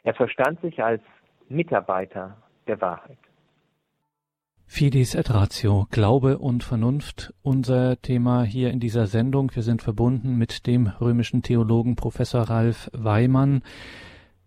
[0.03, 1.01] Er verstand sich als
[1.47, 3.17] Mitarbeiter der Wahrheit.
[4.65, 9.53] Fides et Ratio, Glaube und Vernunft, unser Thema hier in dieser Sendung.
[9.53, 13.61] Wir sind verbunden mit dem römischen Theologen Professor Ralf Weimann.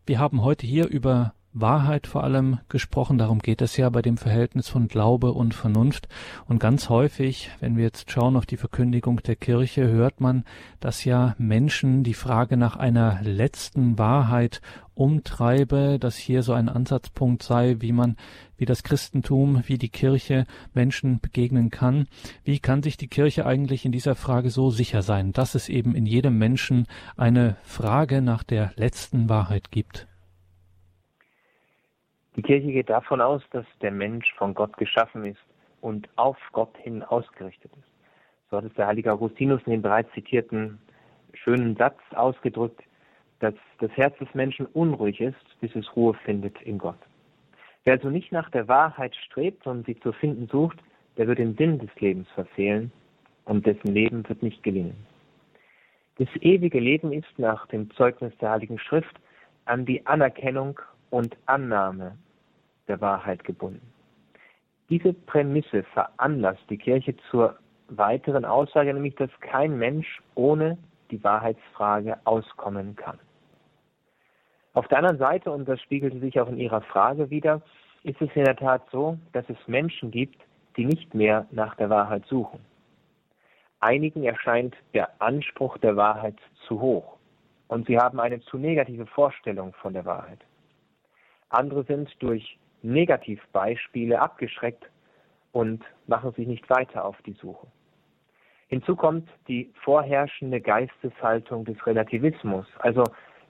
[0.05, 3.19] Wir haben heute hier über Wahrheit vor allem gesprochen.
[3.19, 6.09] Darum geht es ja bei dem Verhältnis von Glaube und Vernunft.
[6.47, 10.45] Und ganz häufig, wenn wir jetzt schauen auf die Verkündigung der Kirche, hört man,
[10.81, 14.61] dass ja Menschen die Frage nach einer letzten Wahrheit
[14.95, 18.17] umtreibe, dass hier so ein Ansatzpunkt sei, wie man,
[18.57, 22.07] wie das Christentum, wie die Kirche Menschen begegnen kann.
[22.45, 25.95] Wie kann sich die Kirche eigentlich in dieser Frage so sicher sein, dass es eben
[25.95, 26.87] in jedem Menschen
[27.17, 30.07] eine Frage nach der letzten Wahrheit gibt?
[32.37, 35.41] Die Kirche geht davon aus, dass der Mensch von Gott geschaffen ist
[35.81, 37.89] und auf Gott hin ausgerichtet ist.
[38.51, 40.79] So hat es der heilige Augustinus in dem bereits zitierten
[41.33, 42.83] schönen Satz ausgedrückt,
[43.41, 46.99] dass das Herz des Menschen unruhig ist, bis es Ruhe findet in Gott.
[47.85, 50.79] Wer also nicht nach der Wahrheit strebt und sie zu finden sucht,
[51.17, 52.93] der wird den Sinn des Lebens verfehlen
[53.47, 55.07] und dessen Leben wird nicht gelingen.
[56.19, 59.15] Das ewige Leben ist nach dem Zeugnis der Heiligen Schrift
[59.65, 60.81] an die Anerkennung
[61.11, 62.17] und Annahme
[62.89, 63.93] der Wahrheit gebunden.
[64.89, 67.59] Diese Prämisse veranlasst die Kirche zur
[67.89, 70.79] weiteren Aussage, nämlich dass kein Mensch ohne
[71.11, 73.19] die Wahrheitsfrage auskommen kann.
[74.75, 77.63] Auf der anderen Seite, und das spiegelte sich auch in Ihrer Frage wieder,
[78.03, 80.41] ist es in der Tat so, dass es Menschen gibt,
[80.77, 82.61] die nicht mehr nach der Wahrheit suchen.
[83.81, 87.17] Einigen erscheint der Anspruch der Wahrheit zu hoch
[87.69, 90.39] und sie haben eine zu negative Vorstellung von der Wahrheit.
[91.49, 94.89] Andere sind durch Negativbeispiele abgeschreckt
[95.53, 97.67] und machen sich nicht weiter auf die Suche.
[98.69, 103.05] Hinzu kommt die vorherrschende Geisteshaltung des Relativismus, also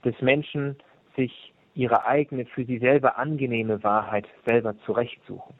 [0.05, 0.77] des Menschen,
[1.15, 5.55] sich ihre eigene, für sie selber angenehme Wahrheit selber zurechtsuchen.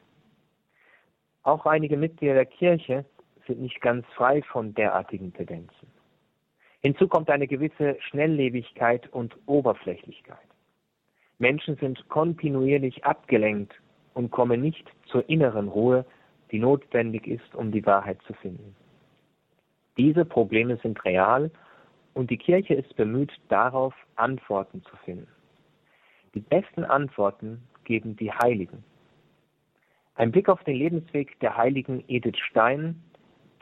[1.44, 3.06] Auch einige Mitglieder der Kirche
[3.48, 5.88] sind nicht ganz frei von derartigen Tendenzen.
[6.82, 10.38] Hinzu kommt eine gewisse Schnelllebigkeit und Oberflächlichkeit.
[11.40, 13.74] Menschen sind kontinuierlich abgelenkt
[14.14, 16.06] und kommen nicht zur inneren Ruhe,
[16.52, 18.76] die notwendig ist, um die Wahrheit zu finden.
[19.98, 21.52] Diese Probleme sind real
[22.14, 25.28] und die Kirche ist bemüht, darauf Antworten zu finden.
[26.34, 28.84] Die besten Antworten geben die Heiligen.
[30.16, 33.02] Ein Blick auf den Lebensweg der heiligen Edith Stein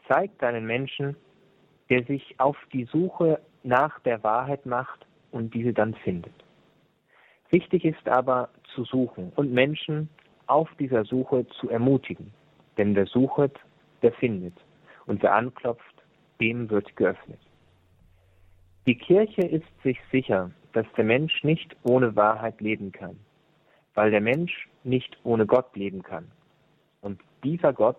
[0.08, 1.16] zeigt einen Menschen,
[1.90, 6.45] der sich auf die Suche nach der Wahrheit macht und diese dann findet.
[7.50, 10.08] Wichtig ist aber zu suchen und Menschen
[10.46, 12.32] auf dieser Suche zu ermutigen.
[12.76, 13.52] Denn wer sucht,
[14.02, 14.54] der findet.
[15.06, 15.94] Und wer anklopft,
[16.40, 17.40] dem wird geöffnet.
[18.86, 23.18] Die Kirche ist sich sicher, dass der Mensch nicht ohne Wahrheit leben kann,
[23.94, 26.30] weil der Mensch nicht ohne Gott leben kann.
[27.00, 27.98] Und dieser Gott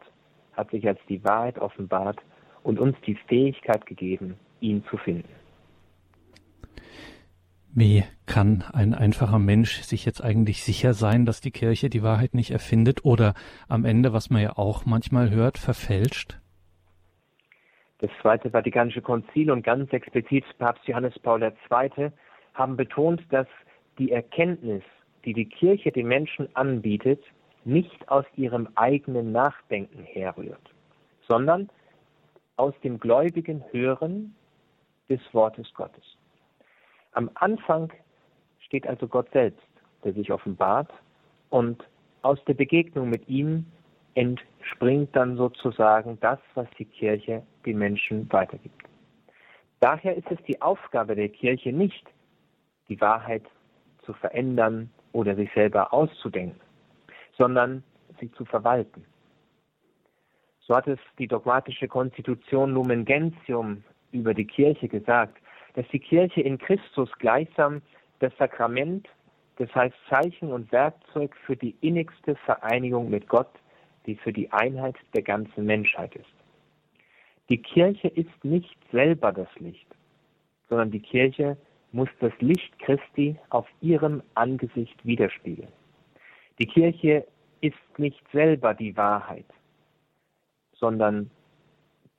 [0.54, 2.20] hat sich als die Wahrheit offenbart
[2.64, 5.30] und uns die Fähigkeit gegeben, ihn zu finden.
[7.74, 12.34] Wie kann ein einfacher Mensch sich jetzt eigentlich sicher sein, dass die Kirche die Wahrheit
[12.34, 13.34] nicht erfindet oder
[13.68, 16.40] am Ende, was man ja auch manchmal hört, verfälscht?
[18.00, 22.12] Das Zweite Vatikanische Konzil und ganz explizit Papst Johannes Paul II.
[22.54, 23.48] haben betont, dass
[23.98, 24.84] die Erkenntnis,
[25.26, 27.24] die die Kirche den Menschen anbietet,
[27.66, 30.62] nicht aus ihrem eigenen Nachdenken herrührt,
[31.28, 31.70] sondern
[32.56, 34.36] aus dem gläubigen Hören
[35.10, 36.04] des Wortes Gottes.
[37.14, 37.92] Am Anfang
[38.68, 39.66] steht also Gott selbst,
[40.04, 40.92] der sich offenbart
[41.50, 41.84] und
[42.22, 43.66] aus der Begegnung mit ihm
[44.16, 48.84] entspringt dann sozusagen das, was die Kirche den Menschen weitergibt.
[49.80, 52.04] Daher ist es die Aufgabe der Kirche nicht,
[52.90, 53.44] die Wahrheit
[54.04, 56.60] zu verändern oder sich selber auszudenken,
[57.38, 57.84] sondern
[58.20, 59.06] sie zu verwalten.
[60.62, 65.38] So hat es die dogmatische Konstitution Lumen Gentium über die Kirche gesagt,
[65.76, 67.82] dass die Kirche in Christus gleichsam
[68.20, 69.08] das Sakrament,
[69.58, 73.52] das heißt Zeichen und Werkzeug für die innigste Vereinigung mit Gott,
[74.06, 76.26] die für die Einheit der ganzen Menschheit ist.
[77.50, 79.88] Die Kirche ist nicht selber das Licht,
[80.70, 81.58] sondern die Kirche
[81.92, 85.72] muss das Licht Christi auf ihrem Angesicht widerspiegeln.
[86.60, 87.26] Die Kirche
[87.62, 89.46] ist nicht selber die Wahrheit,
[90.74, 91.32] sondern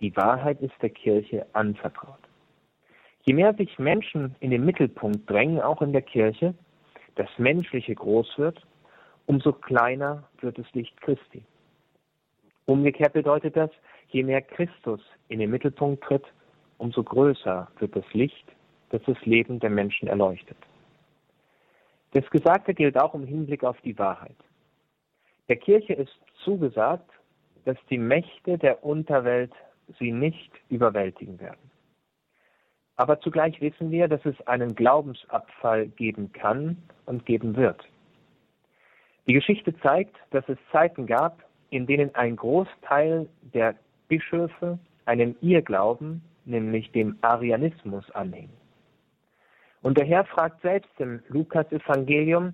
[0.01, 2.28] die Wahrheit ist der Kirche anvertraut.
[3.25, 6.55] Je mehr sich Menschen in den Mittelpunkt drängen, auch in der Kirche,
[7.17, 8.67] das Menschliche groß wird,
[9.27, 11.43] umso kleiner wird das Licht Christi.
[12.65, 13.71] Umgekehrt bedeutet das,
[14.09, 16.25] je mehr Christus in den Mittelpunkt tritt,
[16.79, 18.47] umso größer wird das Licht,
[18.91, 20.57] das das Leben der Menschen erleuchtet.
[22.13, 24.37] Das Gesagte gilt auch im Hinblick auf die Wahrheit.
[25.49, 27.11] Der Kirche ist zugesagt,
[27.65, 29.53] dass die Mächte der Unterwelt
[29.99, 31.71] sie nicht überwältigen werden.
[32.99, 36.77] Aber zugleich wissen wir, dass es einen Glaubensabfall geben kann
[37.07, 37.81] und geben wird.
[39.29, 43.77] Die Geschichte zeigt, dass es Zeiten gab, in denen ein Großteil der
[44.09, 48.53] Bischöfe einem Irrglauben, nämlich dem Arianismus, anhingen.
[49.83, 52.53] Und der Herr fragt selbst im Lukas-Evangelium,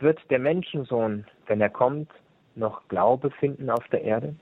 [0.00, 2.10] wird der Menschensohn, wenn er kommt,
[2.56, 4.36] noch Glaube finden auf der Erde?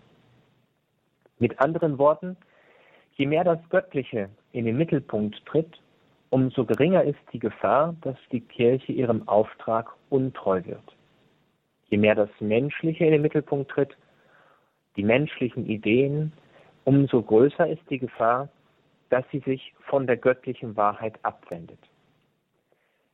[1.39, 2.37] Mit anderen Worten,
[3.15, 5.83] je mehr das Göttliche in den Mittelpunkt tritt,
[6.31, 10.97] umso geringer ist die Gefahr, dass die Kirche ihrem Auftrag untreu wird.
[11.91, 13.95] Je mehr das Menschliche in den Mittelpunkt tritt,
[14.97, 16.33] die menschlichen Ideen,
[16.85, 18.49] umso größer ist die Gefahr,
[19.11, 21.79] dass sie sich von der göttlichen Wahrheit abwendet.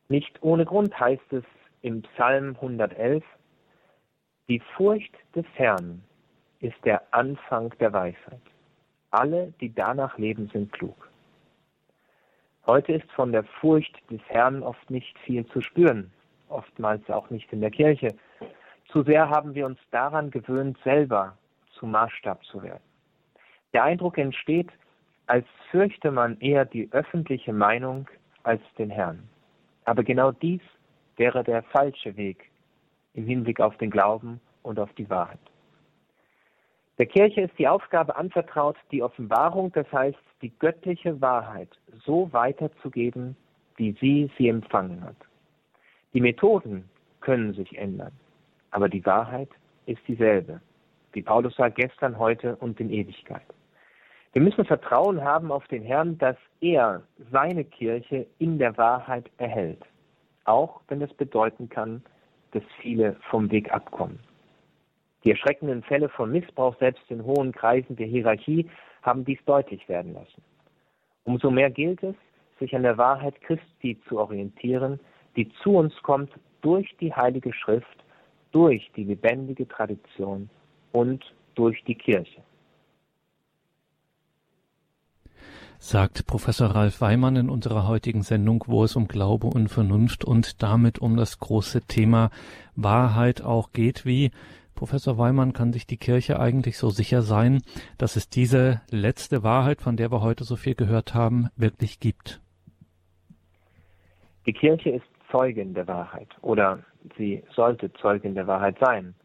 [0.07, 1.43] Nicht ohne Grund heißt es
[1.81, 3.21] im Psalm 111,
[4.47, 6.03] die Furcht des Herrn
[6.61, 8.41] ist der Anfang der Weisheit.
[9.11, 11.09] Alle, die danach leben, sind klug.
[12.65, 16.11] Heute ist von der Furcht des Herrn oft nicht viel zu spüren,
[16.47, 18.15] oftmals auch nicht in der Kirche.
[18.87, 21.37] Zu sehr haben wir uns daran gewöhnt, selber
[21.73, 22.83] zum Maßstab zu werden.
[23.73, 24.69] Der Eindruck entsteht,
[25.27, 28.07] als fürchte man eher die öffentliche Meinung
[28.43, 29.27] als den Herrn.
[29.83, 30.61] Aber genau dies
[31.17, 32.49] wäre der falsche Weg
[33.13, 35.39] im Hinblick auf den Glauben und auf die Wahrheit.
[36.99, 41.69] Der Kirche ist die Aufgabe anvertraut, die Offenbarung, das heißt die göttliche Wahrheit,
[42.05, 43.35] so weiterzugeben,
[43.77, 45.15] wie sie sie empfangen hat.
[46.13, 46.87] Die Methoden
[47.21, 48.11] können sich ändern,
[48.69, 49.49] aber die Wahrheit
[49.87, 50.61] ist dieselbe,
[51.13, 53.41] wie Paulus sagt, gestern, heute und in Ewigkeit.
[54.33, 59.81] Wir müssen Vertrauen haben auf den Herrn, dass er seine Kirche in der Wahrheit erhält,
[60.45, 62.03] auch wenn es bedeuten kann,
[62.51, 64.19] dass viele vom Weg abkommen.
[65.23, 68.69] Die erschreckenden Fälle von Missbrauch selbst in hohen Kreisen der Hierarchie
[69.01, 70.41] haben dies deutlich werden lassen.
[71.23, 72.15] Umso mehr gilt es,
[72.59, 74.99] sich an der Wahrheit Christi zu orientieren,
[75.35, 78.03] die zu uns kommt durch die Heilige Schrift,
[78.51, 80.49] durch die lebendige Tradition
[80.91, 81.23] und
[81.55, 82.41] durch die Kirche.
[85.83, 90.63] sagt Professor Ralf Weimann in unserer heutigen Sendung, wo es um Glaube und Vernunft und
[90.63, 92.29] damit um das große Thema
[92.77, 94.31] Wahrheit auch geht, wie
[94.75, 97.61] Professor Weimann, kann sich die Kirche eigentlich so sicher sein,
[97.97, 102.41] dass es diese letzte Wahrheit, von der wir heute so viel gehört haben, wirklich gibt?
[104.45, 106.79] Die Kirche ist Zeugin der Wahrheit oder
[107.17, 109.15] sie sollte Zeugin der Wahrheit sein.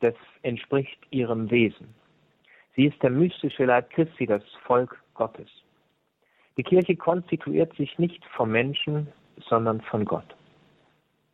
[0.00, 1.94] Das entspricht ihrem Wesen.
[2.74, 5.48] Sie ist der mystische Leib Christi, das Volk Gottes.
[6.58, 9.08] Die Kirche konstituiert sich nicht vom Menschen,
[9.48, 10.35] sondern von Gott.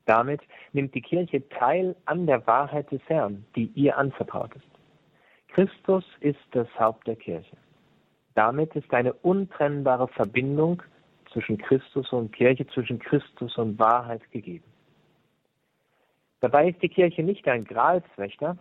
[0.06, 0.40] Damit
[0.72, 4.66] nimmt die Kirche teil an der Wahrheit des Herrn, die ihr anvertraut ist.
[5.48, 7.56] Christus ist das Haupt der Kirche.
[8.34, 10.82] Damit ist eine untrennbare Verbindung
[11.32, 14.64] zwischen Christus und Kirche, zwischen Christus und Wahrheit gegeben.
[16.40, 18.56] Dabei ist die Kirche nicht ein Gralswächter,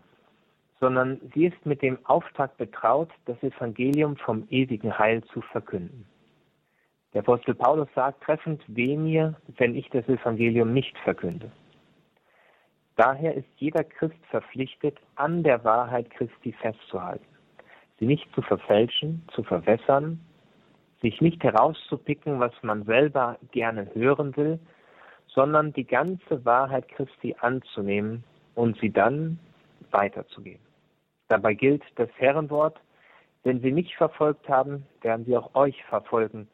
[0.80, 6.06] sondern sie ist mit dem Auftrag betraut, das Evangelium vom ewigen Heil zu verkünden.
[7.14, 11.52] Der Apostel Paulus sagt treffend, weh mir, wenn ich das Evangelium nicht verkünde.
[12.96, 17.26] Daher ist jeder Christ verpflichtet, an der Wahrheit Christi festzuhalten,
[18.00, 20.20] sie nicht zu verfälschen, zu verwässern,
[21.02, 24.60] sich nicht herauszupicken, was man selber gerne hören will,
[25.28, 28.24] sondern die ganze Wahrheit Christi anzunehmen
[28.56, 29.40] und sie dann
[29.92, 30.62] weiterzugeben.
[31.28, 32.80] Dabei gilt das Herrenwort,
[33.44, 36.48] wenn sie mich verfolgt haben, werden sie auch euch verfolgen.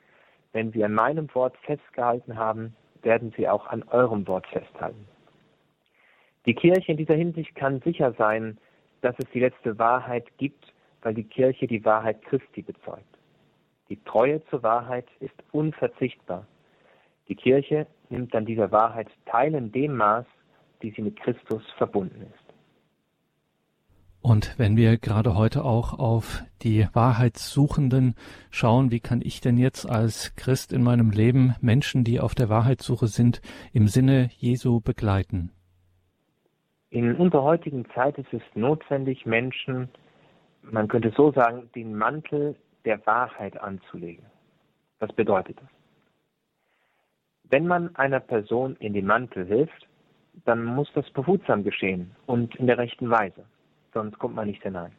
[0.57, 5.07] Wenn sie an meinem Wort festgehalten haben, werden sie auch an eurem Wort festhalten.
[6.47, 8.57] Die Kirche in dieser Hinsicht kann sicher sein,
[9.01, 13.19] dass es die letzte Wahrheit gibt, weil die Kirche die Wahrheit Christi bezeugt.
[13.89, 16.47] Die Treue zur Wahrheit ist unverzichtbar.
[17.27, 20.25] Die Kirche nimmt an dieser Wahrheit teil in dem Maß,
[20.81, 22.46] die sie mit Christus verbunden ist.
[24.27, 28.13] Und wenn wir gerade heute auch auf die Wahrheitssuchenden
[28.51, 32.49] schauen, wie kann ich denn jetzt als Christ in meinem Leben Menschen, die auf der
[32.49, 35.51] Wahrheitssuche sind, im Sinne Jesu begleiten?
[36.89, 39.87] In unserer heutigen Zeit ist es notwendig, Menschen,
[40.61, 44.25] man könnte so sagen, den Mantel der Wahrheit anzulegen.
[44.99, 45.69] Was bedeutet das?
[47.49, 49.87] Wenn man einer Person in den Mantel hilft,
[50.43, 53.45] dann muss das behutsam geschehen und in der rechten Weise,
[53.97, 54.91] sonst kommt man nicht hinein.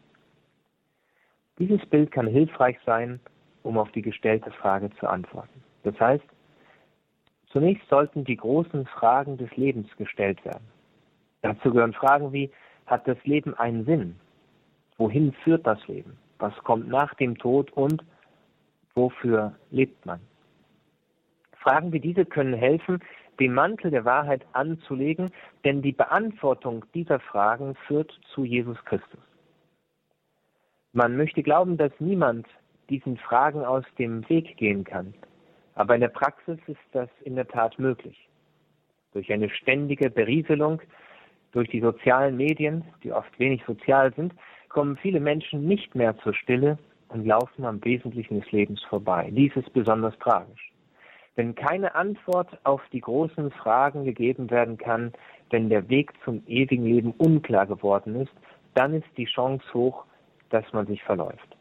[1.59, 3.21] Dieses Bild kann hilfreich sein,
[3.63, 5.63] um auf die gestellte Frage zu antworten.
[5.85, 6.25] Das heißt,
[7.47, 10.67] zunächst sollten die großen Fragen des Lebens gestellt werden.
[11.43, 12.51] Dazu gehören Fragen wie,
[12.87, 14.17] hat das Leben einen Sinn?
[14.97, 16.19] Wohin führt das Leben?
[16.41, 18.03] Was kommt nach dem Tod und
[18.95, 20.21] wofür lebt man?
[21.53, 22.99] Fragen wie diese können helfen,
[23.41, 25.31] den Mantel der Wahrheit anzulegen,
[25.65, 29.21] denn die Beantwortung dieser Fragen führt zu Jesus Christus.
[30.93, 32.47] Man möchte glauben, dass niemand
[32.91, 35.15] diesen Fragen aus dem Weg gehen kann,
[35.75, 38.29] aber in der Praxis ist das in der Tat möglich.
[39.13, 40.81] Durch eine ständige Berieselung,
[41.53, 44.35] durch die sozialen Medien, die oft wenig sozial sind,
[44.69, 46.79] kommen viele Menschen nicht mehr zur Stille
[47.09, 49.31] und laufen am Wesentlichen des Lebens vorbei.
[49.33, 50.68] Dies ist besonders tragisch.
[51.39, 55.13] Wenn keine Antwort auf die großen Fragen gegeben werden kann,
[55.51, 58.33] wenn der Weg zum ewigen Leben unklar geworden ist,
[58.75, 60.05] dann ist die Chance hoch,
[60.51, 61.57] dass man sich verläuft.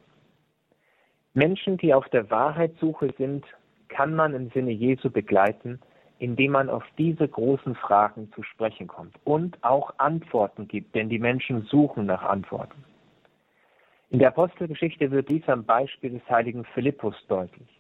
[1.36, 3.45] Menschen, die auf der Wahrheitssuche sind,
[3.88, 5.80] kann man im Sinne Jesu begleiten,
[6.17, 11.19] indem man auf diese großen Fragen zu sprechen kommt und auch Antworten gibt, denn die
[11.19, 12.84] Menschen suchen nach Antworten.
[14.09, 17.76] In der Apostelgeschichte wird dies am Beispiel des heiligen Philippus deutlich.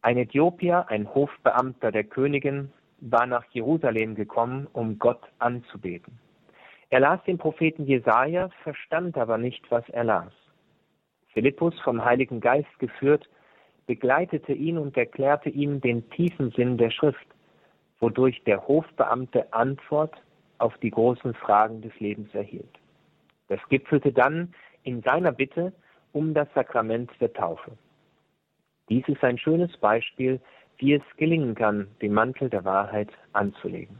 [0.00, 6.18] Ein Äthiopier, ein Hofbeamter der Königin, war nach Jerusalem gekommen, um Gott anzubeten.
[6.90, 10.32] Er las den Propheten Jesaja, verstand aber nicht, was er las.
[11.32, 13.28] Philippus, vom Heiligen Geist geführt,
[13.86, 17.26] begleitete ihn und erklärte ihm den tiefen Sinn der Schrift,
[18.00, 20.14] wodurch der Hofbeamte Antwort
[20.58, 22.78] auf die großen Fragen des Lebens erhielt.
[23.48, 25.72] Das gipfelte dann in seiner Bitte
[26.12, 27.72] um das Sakrament der Taufe.
[28.88, 30.40] Dies ist ein schönes Beispiel,
[30.78, 33.98] wie es gelingen kann, den Mantel der Wahrheit anzulegen.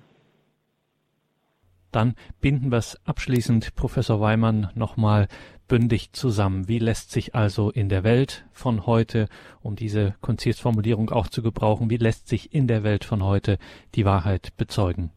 [1.90, 5.26] Dann binden wir es abschließend, Professor Weimann, nochmal
[5.68, 6.68] bündig zusammen.
[6.68, 9.28] Wie lässt sich also in der Welt von heute,
[9.62, 13.58] um diese Konzilsformulierung auch zu gebrauchen, wie lässt sich in der Welt von heute
[13.94, 15.10] die Wahrheit bezeugen?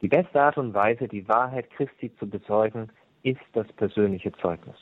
[0.00, 2.90] Die beste Art und Weise, die Wahrheit Christi zu bezeugen,
[3.22, 4.76] ist das persönliche Zeugnis.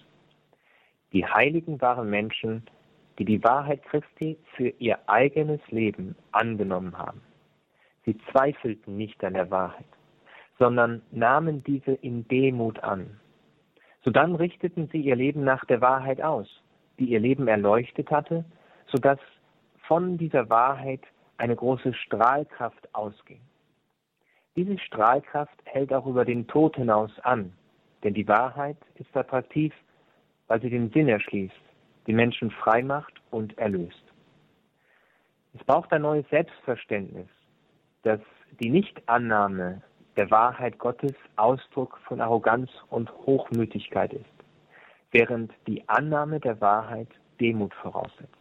[1.12, 2.64] Die Heiligen waren Menschen,
[3.18, 7.20] die die Wahrheit Christi für ihr eigenes Leben angenommen haben.
[8.04, 9.86] Sie zweifelten nicht an der Wahrheit,
[10.58, 13.20] sondern nahmen diese in Demut an.
[14.04, 16.48] Sodann richteten sie ihr Leben nach der Wahrheit aus,
[16.98, 18.44] die ihr Leben erleuchtet hatte,
[18.86, 19.18] sodass
[19.86, 21.02] von dieser Wahrheit
[21.36, 23.40] eine große Strahlkraft ausging.
[24.56, 27.52] Diese Strahlkraft hält auch über den Tod hinaus an,
[28.02, 29.72] denn die Wahrheit ist attraktiv,
[30.48, 31.54] weil sie den Sinn erschließt,
[32.06, 34.02] die Menschen frei macht und erlöst.
[35.54, 37.28] Es braucht ein neues Selbstverständnis,
[38.02, 38.20] dass
[38.60, 39.82] die Nichtannahme
[40.16, 44.24] der Wahrheit Gottes Ausdruck von Arroganz und Hochmütigkeit ist,
[45.10, 47.08] während die Annahme der Wahrheit
[47.40, 48.36] Demut voraussetzt.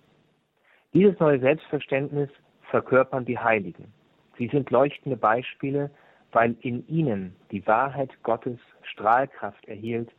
[0.93, 2.29] Dieses neue Selbstverständnis
[2.69, 3.93] verkörpern die Heiligen.
[4.37, 5.91] Sie sind leuchtende Beispiele,
[6.31, 10.09] weil in ihnen die Wahrheit Gottes Strahlkraft erhielt.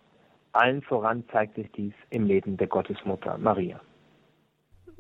[0.53, 3.81] Allen voran zeigt sich dies im Leben der Gottesmutter Maria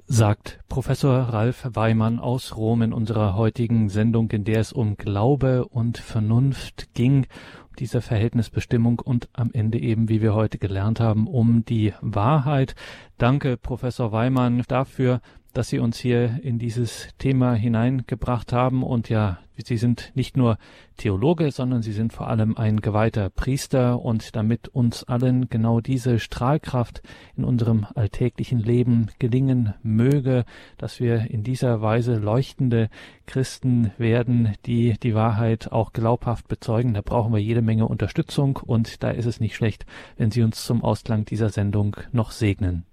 [0.07, 5.67] sagt Professor Ralf Weimann aus Rom in unserer heutigen Sendung, in der es um Glaube
[5.67, 7.27] und Vernunft ging,
[7.69, 12.75] um diese Verhältnisbestimmung und am Ende eben, wie wir heute gelernt haben, um die Wahrheit.
[13.17, 15.21] Danke, Professor Weimann, dafür,
[15.53, 18.83] dass Sie uns hier in dieses Thema hineingebracht haben.
[18.83, 20.59] Und ja, Sie sind nicht nur
[20.97, 24.01] Theologe, sondern Sie sind vor allem ein geweihter Priester.
[24.01, 27.03] Und damit uns allen genau diese Strahlkraft
[27.37, 30.45] in unserem alltäglichen Leben gelingen möge,
[30.79, 32.89] dass wir in dieser Weise leuchtende
[33.27, 38.57] Christen werden, die die Wahrheit auch glaubhaft bezeugen, da brauchen wir jede Menge Unterstützung.
[38.57, 39.87] Und da ist es nicht schlecht,
[40.17, 42.85] wenn Sie uns zum Ausklang dieser Sendung noch segnen.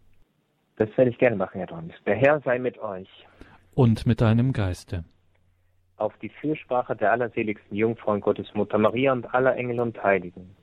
[0.80, 1.96] Das werde ich gerne machen, Herr Dornis.
[2.06, 3.10] Der Herr sei mit euch.
[3.76, 5.04] Und mit deinem Geiste.
[5.98, 10.56] Auf die Fürsprache der allerseligsten Jungfrau und Gottesmutter Maria und aller Engel und Heiligen.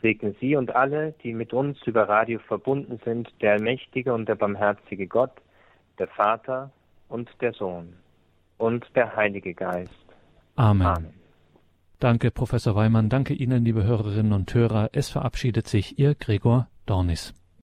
[0.00, 4.36] Segne Sie und alle, die mit uns über Radio verbunden sind, der allmächtige und der
[4.36, 5.32] barmherzige Gott,
[5.98, 6.70] der Vater
[7.08, 7.92] und der Sohn
[8.56, 9.92] und der Heilige Geist.
[10.56, 10.86] Amen.
[10.86, 11.14] Amen.
[11.98, 13.10] Danke, Professor Weimann.
[13.10, 14.88] Danke Ihnen, liebe Hörerinnen und Hörer.
[14.92, 17.34] Es verabschiedet sich Ihr Gregor Dornis.